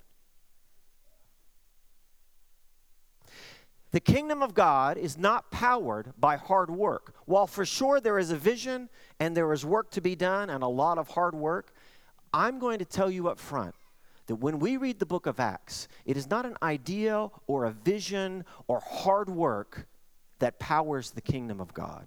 The 3.92 4.02
kingdom 4.02 4.44
of 4.44 4.54
God 4.54 4.98
is 4.98 5.18
not 5.18 5.52
powered 5.52 6.12
by 6.20 6.36
hard 6.36 6.70
work. 6.70 7.16
While 7.26 7.48
for 7.48 7.66
sure 7.66 8.02
there 8.02 8.20
is 8.20 8.30
a 8.30 8.36
vision 8.36 8.90
and 9.22 9.38
there 9.38 9.54
is 9.54 9.66
work 9.66 9.90
to 9.92 10.02
be 10.02 10.16
done 10.16 10.50
and 10.50 10.64
a 10.64 10.68
lot 10.68 10.98
of 10.98 11.08
hard 11.08 11.34
work, 11.34 11.74
I'm 12.34 12.60
going 12.60 12.80
to 12.80 12.86
tell 12.86 13.10
you 13.10 13.30
up 13.30 13.40
front 13.40 13.74
that 14.28 14.36
when 14.36 14.60
we 14.60 14.76
read 14.76 15.00
the 15.00 15.06
book 15.06 15.28
of 15.28 15.40
Acts, 15.40 15.88
it 16.06 16.18
is 16.18 16.30
not 16.30 16.46
an 16.46 16.58
idea 16.62 17.30
or 17.48 17.64
a 17.64 17.72
vision 17.72 18.44
or 18.68 18.82
hard 18.82 19.30
work 19.30 19.88
that 20.40 20.60
powers 20.60 21.12
the 21.12 21.22
kingdom 21.22 21.62
of 21.62 21.74
God. 21.74 22.06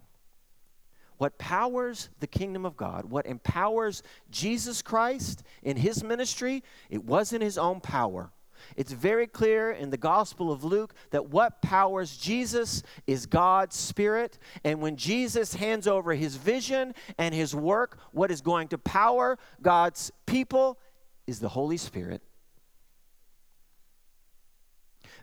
What 1.18 1.38
powers 1.38 2.08
the 2.20 2.26
kingdom 2.26 2.64
of 2.64 2.76
God, 2.76 3.04
what 3.04 3.26
empowers 3.26 4.02
Jesus 4.30 4.82
Christ 4.82 5.42
in 5.62 5.76
his 5.76 6.02
ministry, 6.02 6.62
it 6.90 7.04
wasn't 7.04 7.42
his 7.42 7.58
own 7.58 7.80
power. 7.80 8.30
It's 8.76 8.92
very 8.92 9.26
clear 9.26 9.70
in 9.70 9.90
the 9.90 9.96
Gospel 9.96 10.50
of 10.52 10.64
Luke 10.64 10.94
that 11.10 11.30
what 11.30 11.62
powers 11.62 12.16
Jesus 12.16 12.82
is 13.06 13.26
God's 13.26 13.76
Spirit. 13.76 14.38
And 14.64 14.80
when 14.80 14.96
Jesus 14.96 15.54
hands 15.54 15.86
over 15.86 16.14
his 16.14 16.36
vision 16.36 16.94
and 17.18 17.34
his 17.34 17.54
work, 17.54 17.98
what 18.12 18.30
is 18.30 18.40
going 18.40 18.68
to 18.68 18.78
power 18.78 19.38
God's 19.62 20.10
people 20.26 20.78
is 21.26 21.40
the 21.40 21.48
Holy 21.48 21.76
Spirit. 21.76 22.22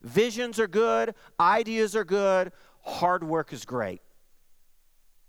Visions 0.04 0.60
are 0.60 0.68
good, 0.68 1.16
ideas 1.40 1.96
are 1.96 2.04
good, 2.04 2.52
hard 2.84 3.24
work 3.24 3.52
is 3.52 3.66
great. 3.66 4.02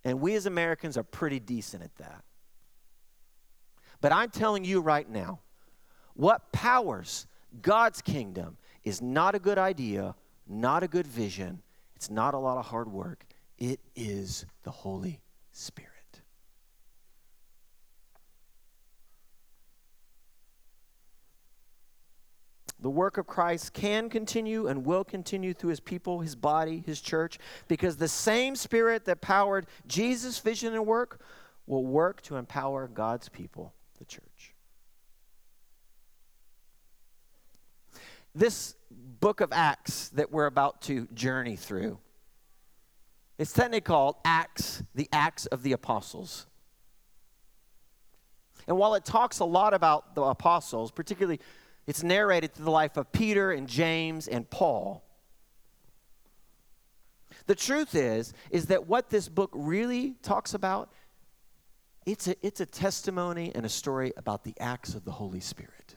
And 0.07 0.21
we 0.21 0.37
as 0.37 0.47
Americans 0.47 0.97
are 0.97 1.03
pretty 1.03 1.41
decent 1.41 1.83
at 1.83 1.93
that. 1.97 2.23
But 4.01 4.13
I'm 4.13 4.31
telling 4.31 4.65
you 4.65 4.81
right 4.81 5.11
now, 5.11 5.41
what 6.15 6.53
powers 6.53 7.27
God's 7.61 8.01
kingdom 8.03 8.57
is 8.85 9.03
not 9.03 9.35
a 9.35 9.41
good 9.41 9.59
idea, 9.59 10.15
not 10.47 10.85
a 10.85 10.89
good 10.89 11.09
vision, 11.09 11.61
it's 11.97 12.09
not 12.09 12.35
a 12.35 12.39
lot 12.39 12.57
of 12.57 12.67
hard 12.67 12.87
work. 12.87 13.27
It 13.59 13.81
is 13.97 14.47
the 14.63 14.71
Holy 14.71 15.19
Spirit. 15.51 15.96
The 22.81 22.91
work 22.91 23.17
of 23.17 23.27
Christ 23.27 23.73
can 23.73 24.11
continue 24.11 24.67
and 24.67 24.85
will 24.85 25.05
continue 25.05 25.55
through 25.55 25.71
his 25.71 25.81
people, 25.81 26.21
his 26.21 26.37
body, 26.37 26.83
his 26.85 27.01
church, 27.01 27.39
because 27.69 27.97
the 27.97 28.09
same 28.09 28.55
spirit 28.55 29.07
that 29.07 29.23
powered 29.23 29.67
Jesus' 29.87 30.39
vision 30.39 30.75
and 30.75 30.87
work 30.87 31.21
will 31.67 31.85
work 31.85 32.21
to 32.23 32.37
empower 32.37 32.87
God's 32.87 33.29
people, 33.29 33.73
the 33.99 34.05
church. 34.05 34.55
This 38.35 38.77
book 38.91 39.41
of 39.41 39.51
Acts 39.53 40.11
that 40.11 40.31
we're 40.31 40.47
about 40.47 40.83
to 40.83 41.09
journey 41.15 41.57
through, 41.57 41.99
it's 43.39 43.53
technically 43.55 43.81
called 43.81 44.17
Acts, 44.25 44.83
the 44.95 45.09
Acts 45.13 45.47
of 45.47 45.63
the 45.63 45.73
Apostles. 45.73 46.47
And 48.67 48.77
while 48.77 48.95
it 48.95 49.05
talks 49.05 49.39
a 49.39 49.45
lot 49.45 49.73
about 49.73 50.15
the 50.15 50.23
apostles, 50.23 50.91
particularly 50.91 51.41
it's 51.87 52.03
narrated 52.03 52.55
through 52.55 52.65
the 52.65 52.71
life 52.71 52.97
of 52.97 53.13
Peter 53.13 53.53
and 53.53 53.69
James 53.69 54.29
and 54.29 54.49
Paul. 54.49 55.05
The 57.47 57.55
truth 57.55 57.95
is 57.95 58.33
is 58.51 58.67
that 58.67 58.87
what 58.87 59.11
this 59.11 59.29
book 59.29 59.51
really 59.55 60.17
talks 60.23 60.55
about 60.55 60.91
it's 62.07 62.29
a, 62.29 62.37
it's 62.47 62.61
a 62.61 62.67
testimony 62.67 63.51
and 63.53 63.67
a 63.67 63.69
story 63.69 64.13
about 64.17 64.45
the 64.45 64.55
acts 64.61 64.95
of 64.95 65.05
the 65.05 65.11
Holy 65.11 65.41
Spirit. 65.41 65.97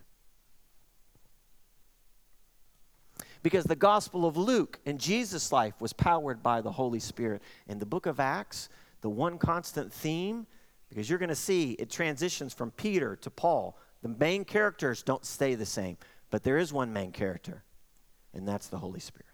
Because 3.44 3.64
the 3.66 3.76
Gospel 3.76 4.26
of 4.26 4.36
Luke 4.36 4.80
and 4.88 5.00
Jesus' 5.00 5.52
life 5.52 5.80
was 5.80 5.94
powered 5.94 6.42
by 6.42 6.62
the 6.62 6.72
Holy 6.72 7.00
Spirit. 7.00 7.44
In 7.68 7.78
the 7.78 7.86
book 7.86 8.08
of 8.08 8.20
Acts, 8.20 8.70
the 9.02 9.10
one 9.10 9.38
constant 9.38 9.94
theme, 9.94 10.48
because 10.90 11.10
you're 11.10 11.20
going 11.20 11.30
to 11.30 11.36
see 11.36 11.74
it 11.74 11.92
transitions 11.92 12.54
from 12.54 12.72
Peter 12.72 13.16
to 13.18 13.30
Paul 13.30 13.78
the 14.02 14.10
main 14.10 14.46
characters 14.46 15.04
don't 15.04 15.26
stay 15.26 15.56
the 15.56 15.66
same, 15.66 15.98
but 16.30 16.44
there 16.44 16.58
is 16.58 16.72
one 16.72 16.94
main 16.94 17.12
character, 17.12 17.64
and 18.34 18.48
that's 18.48 18.68
the 18.68 18.78
Holy 18.78 19.00
Spirit. 19.00 19.26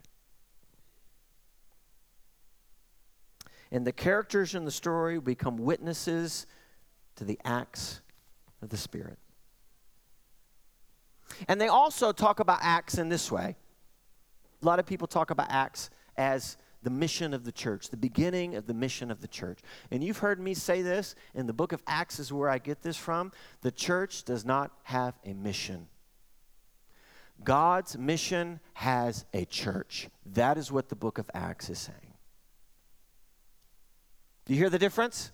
And 3.71 3.85
the 3.85 3.91
characters 3.91 4.55
in 4.55 4.65
the 4.65 4.71
story 4.71 5.19
become 5.19 5.57
witnesses 5.57 6.45
to 7.15 7.25
the 7.25 7.39
acts 7.43 8.01
of 8.61 8.69
the 8.69 8.77
Spirit. 8.77 9.17
And 11.47 11.59
they 11.59 11.67
also 11.67 12.11
talk 12.11 12.39
about 12.39 12.59
Acts 12.61 12.97
in 12.97 13.09
this 13.09 13.31
way. 13.31 13.55
A 14.61 14.65
lot 14.65 14.79
of 14.79 14.85
people 14.85 15.07
talk 15.07 15.31
about 15.31 15.47
Acts 15.49 15.89
as 16.17 16.57
the 16.85 16.91
mission 16.91 17.33
of 17.33 17.43
the 17.43 17.51
church, 17.51 17.89
the 17.89 17.97
beginning 17.97 18.55
of 18.55 18.67
the 18.67 18.73
mission 18.73 19.09
of 19.09 19.19
the 19.19 19.27
church. 19.27 19.59
And 19.89 20.03
you've 20.03 20.19
heard 20.19 20.39
me 20.39 20.53
say 20.53 20.83
this, 20.83 21.15
in 21.33 21.47
the 21.47 21.53
book 21.53 21.73
of 21.73 21.81
Acts 21.87 22.19
is 22.19 22.31
where 22.31 22.47
I 22.47 22.59
get 22.59 22.83
this 22.83 22.95
from. 22.95 23.31
The 23.61 23.71
church 23.71 24.23
does 24.23 24.45
not 24.45 24.71
have 24.83 25.15
a 25.25 25.33
mission. 25.33 25.87
God's 27.43 27.97
mission 27.97 28.59
has 28.73 29.25
a 29.33 29.45
church. 29.45 30.09
That 30.27 30.59
is 30.59 30.71
what 30.71 30.89
the 30.89 30.95
book 30.95 31.17
of 31.17 31.27
Acts 31.33 31.71
is 31.71 31.79
saying. 31.79 32.13
Do 34.45 34.53
you 34.53 34.59
hear 34.59 34.69
the 34.69 34.79
difference? 34.79 35.31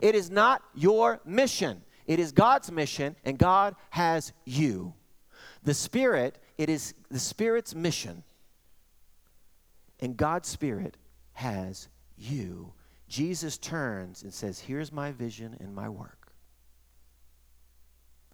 It 0.00 0.14
is 0.14 0.30
not 0.30 0.62
your 0.72 1.20
mission. 1.26 1.82
It 2.06 2.20
is 2.20 2.30
God's 2.30 2.70
mission, 2.70 3.16
and 3.24 3.36
God 3.36 3.74
has 3.90 4.32
you. 4.44 4.94
The 5.64 5.74
Spirit, 5.74 6.38
it 6.58 6.70
is 6.70 6.94
the 7.10 7.18
Spirit's 7.18 7.74
mission 7.74 8.22
and 10.02 10.16
God's 10.16 10.48
Spirit 10.48 10.98
has 11.32 11.88
you. 12.18 12.74
Jesus 13.08 13.56
turns 13.56 14.22
and 14.22 14.34
says, 14.34 14.58
Here's 14.58 14.92
my 14.92 15.12
vision 15.12 15.56
and 15.60 15.74
my 15.74 15.88
work. 15.88 16.32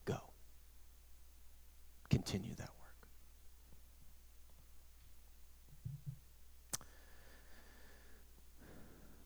Go. 0.07 0.17
Continue 2.09 2.55
that 2.57 2.71
work. 2.71 3.09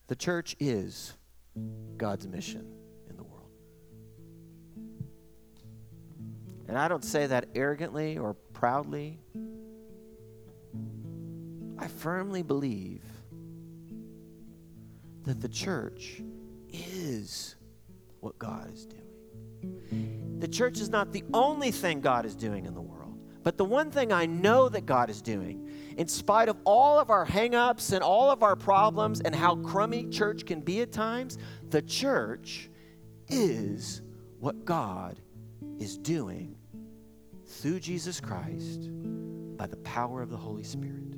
The 0.07 0.15
church 0.17 0.57
is 0.59 1.13
God's 1.95 2.27
mission 2.27 2.67
in 3.09 3.15
the 3.15 3.23
world. 3.23 3.51
And 6.67 6.77
I 6.77 6.89
don't 6.89 7.05
say 7.05 7.25
that 7.27 7.47
arrogantly 7.55 8.17
or 8.17 8.33
proudly 8.33 9.19
I 11.77 11.87
firmly 11.87 12.43
believe 12.43 13.03
that 15.25 15.41
the 15.41 15.49
church 15.49 16.21
is 16.71 17.55
what 18.19 18.37
God 18.37 18.71
is 18.73 18.85
doing. 18.85 20.39
The 20.39 20.47
church 20.47 20.79
is 20.79 20.89
not 20.89 21.13
the 21.13 21.23
only 21.33 21.71
thing 21.71 22.01
God 22.01 22.25
is 22.25 22.35
doing 22.35 22.65
in 22.65 22.73
the 22.73 22.81
world, 22.81 23.17
but 23.43 23.57
the 23.57 23.65
one 23.65 23.91
thing 23.91 24.11
I 24.11 24.25
know 24.25 24.69
that 24.69 24.85
God 24.85 25.09
is 25.09 25.21
doing, 25.21 25.69
in 25.97 26.07
spite 26.07 26.49
of 26.49 26.57
all 26.65 26.99
of 26.99 27.09
our 27.09 27.25
hangups 27.25 27.93
and 27.93 28.03
all 28.03 28.29
of 28.29 28.43
our 28.43 28.55
problems 28.55 29.21
and 29.21 29.33
how 29.33 29.55
crummy 29.57 30.09
church 30.09 30.45
can 30.45 30.59
be 30.59 30.81
at 30.81 30.91
times, 30.91 31.37
the 31.69 31.81
church 31.81 32.69
is 33.29 34.01
what 34.39 34.65
God 34.65 35.19
is 35.79 35.97
doing 35.97 36.57
through 37.45 37.79
Jesus 37.79 38.19
Christ 38.19 38.89
by 39.57 39.67
the 39.67 39.77
power 39.77 40.21
of 40.21 40.29
the 40.29 40.37
Holy 40.37 40.63
Spirit. 40.63 41.15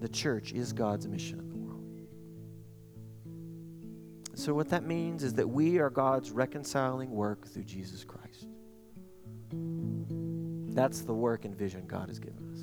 The 0.00 0.08
church 0.08 0.52
is 0.52 0.72
God's 0.72 1.08
mission 1.08 1.40
in 1.40 1.48
the 1.48 1.56
world. 1.56 1.68
So, 4.34 4.54
what 4.54 4.68
that 4.68 4.84
means 4.84 5.24
is 5.24 5.34
that 5.34 5.48
we 5.48 5.78
are 5.78 5.90
God's 5.90 6.30
reconciling 6.30 7.10
work 7.10 7.48
through 7.48 7.64
Jesus 7.64 8.04
Christ. 8.04 8.46
That's 10.74 11.00
the 11.00 11.14
work 11.14 11.44
and 11.44 11.56
vision 11.56 11.86
God 11.88 12.08
has 12.08 12.20
given 12.20 12.48
us. 12.52 12.60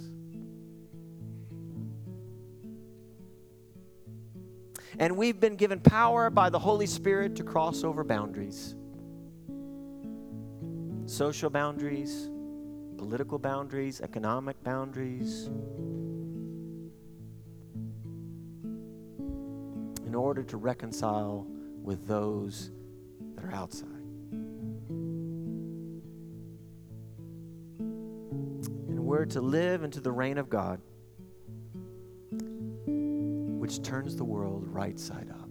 And 4.97 5.17
we've 5.17 5.39
been 5.39 5.57
given 5.57 5.81
power 5.81 6.29
by 6.29 6.49
the 6.49 6.59
Holy 6.59 6.85
Spirit 6.85 7.35
to 7.35 7.43
cross 7.43 7.83
over 7.83 8.03
boundaries 8.05 8.75
social 11.07 11.49
boundaries, 11.49 12.29
political 12.97 13.37
boundaries, 13.37 14.01
economic 14.01 14.61
boundaries 14.63 15.49
order 20.35 20.43
to 20.49 20.57
reconcile 20.57 21.47
with 21.81 22.05
those 22.07 22.71
that 23.35 23.45
are 23.45 23.53
outside. 23.53 23.87
And 27.79 28.99
we're 28.99 29.23
to 29.27 29.39
live 29.39 29.85
into 29.85 30.01
the 30.01 30.11
reign 30.11 30.37
of 30.37 30.49
God, 30.49 30.81
which 33.61 33.81
turns 33.81 34.17
the 34.17 34.25
world 34.25 34.67
right 34.67 34.99
side 34.99 35.29
up. 35.31 35.49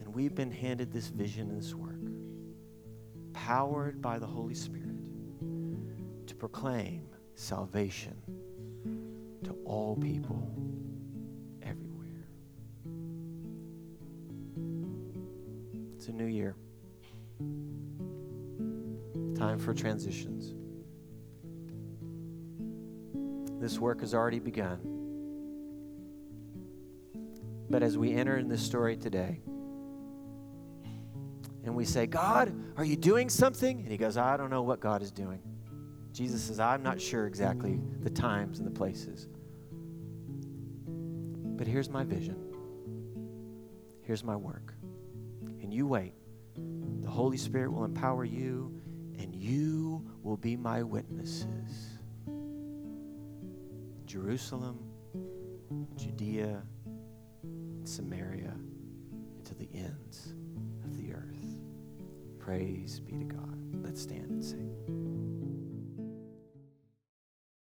And 0.00 0.12
we've 0.12 0.34
been 0.34 0.50
handed 0.50 0.92
this 0.92 1.06
vision 1.06 1.50
and 1.50 1.62
this 1.62 1.76
work, 1.76 2.00
powered 3.32 4.02
by 4.02 4.18
the 4.18 4.26
Holy 4.26 4.54
Spirit, 4.54 4.96
to 6.26 6.34
proclaim 6.34 7.04
salvation 7.36 8.16
all 9.68 9.96
people 9.96 10.50
everywhere. 11.62 12.26
It's 15.96 16.08
a 16.08 16.12
new 16.12 16.24
year. 16.24 16.56
Time 19.36 19.58
for 19.58 19.74
transitions. 19.74 20.54
This 23.60 23.78
work 23.78 24.00
has 24.00 24.14
already 24.14 24.38
begun. 24.38 24.80
But 27.68 27.82
as 27.82 27.98
we 27.98 28.14
enter 28.14 28.38
in 28.38 28.48
this 28.48 28.62
story 28.62 28.96
today, 28.96 29.40
and 31.64 31.74
we 31.74 31.84
say, 31.84 32.06
God, 32.06 32.54
are 32.78 32.84
you 32.84 32.96
doing 32.96 33.28
something? 33.28 33.80
And 33.80 33.88
he 33.88 33.98
goes, 33.98 34.16
I 34.16 34.38
don't 34.38 34.48
know 34.48 34.62
what 34.62 34.80
God 34.80 35.02
is 35.02 35.12
doing. 35.12 35.42
Jesus 36.12 36.42
says, 36.42 36.58
I'm 36.58 36.82
not 36.82 36.98
sure 36.98 37.26
exactly 37.26 37.78
the 38.00 38.08
times 38.08 38.58
and 38.58 38.66
the 38.66 38.70
places. 38.70 39.28
But 41.58 41.66
here's 41.66 41.90
my 41.90 42.04
vision. 42.04 42.36
Here's 44.02 44.22
my 44.22 44.36
work. 44.36 44.74
And 45.60 45.74
you 45.74 45.88
wait. 45.88 46.14
The 47.02 47.10
Holy 47.10 47.36
Spirit 47.36 47.72
will 47.72 47.84
empower 47.84 48.24
you, 48.24 48.80
and 49.18 49.34
you 49.34 50.08
will 50.22 50.36
be 50.36 50.56
my 50.56 50.84
witnesses. 50.84 51.98
Jerusalem, 54.06 54.78
Judea, 55.96 56.62
Samaria, 57.82 58.54
and 58.54 59.44
to 59.44 59.54
the 59.56 59.68
ends 59.74 60.34
of 60.84 60.96
the 60.96 61.12
earth. 61.12 61.58
Praise 62.38 63.00
be 63.00 63.18
to 63.18 63.24
God. 63.24 63.58
Let's 63.82 64.00
stand 64.00 64.30
and 64.30 64.44
sing. 64.44 65.27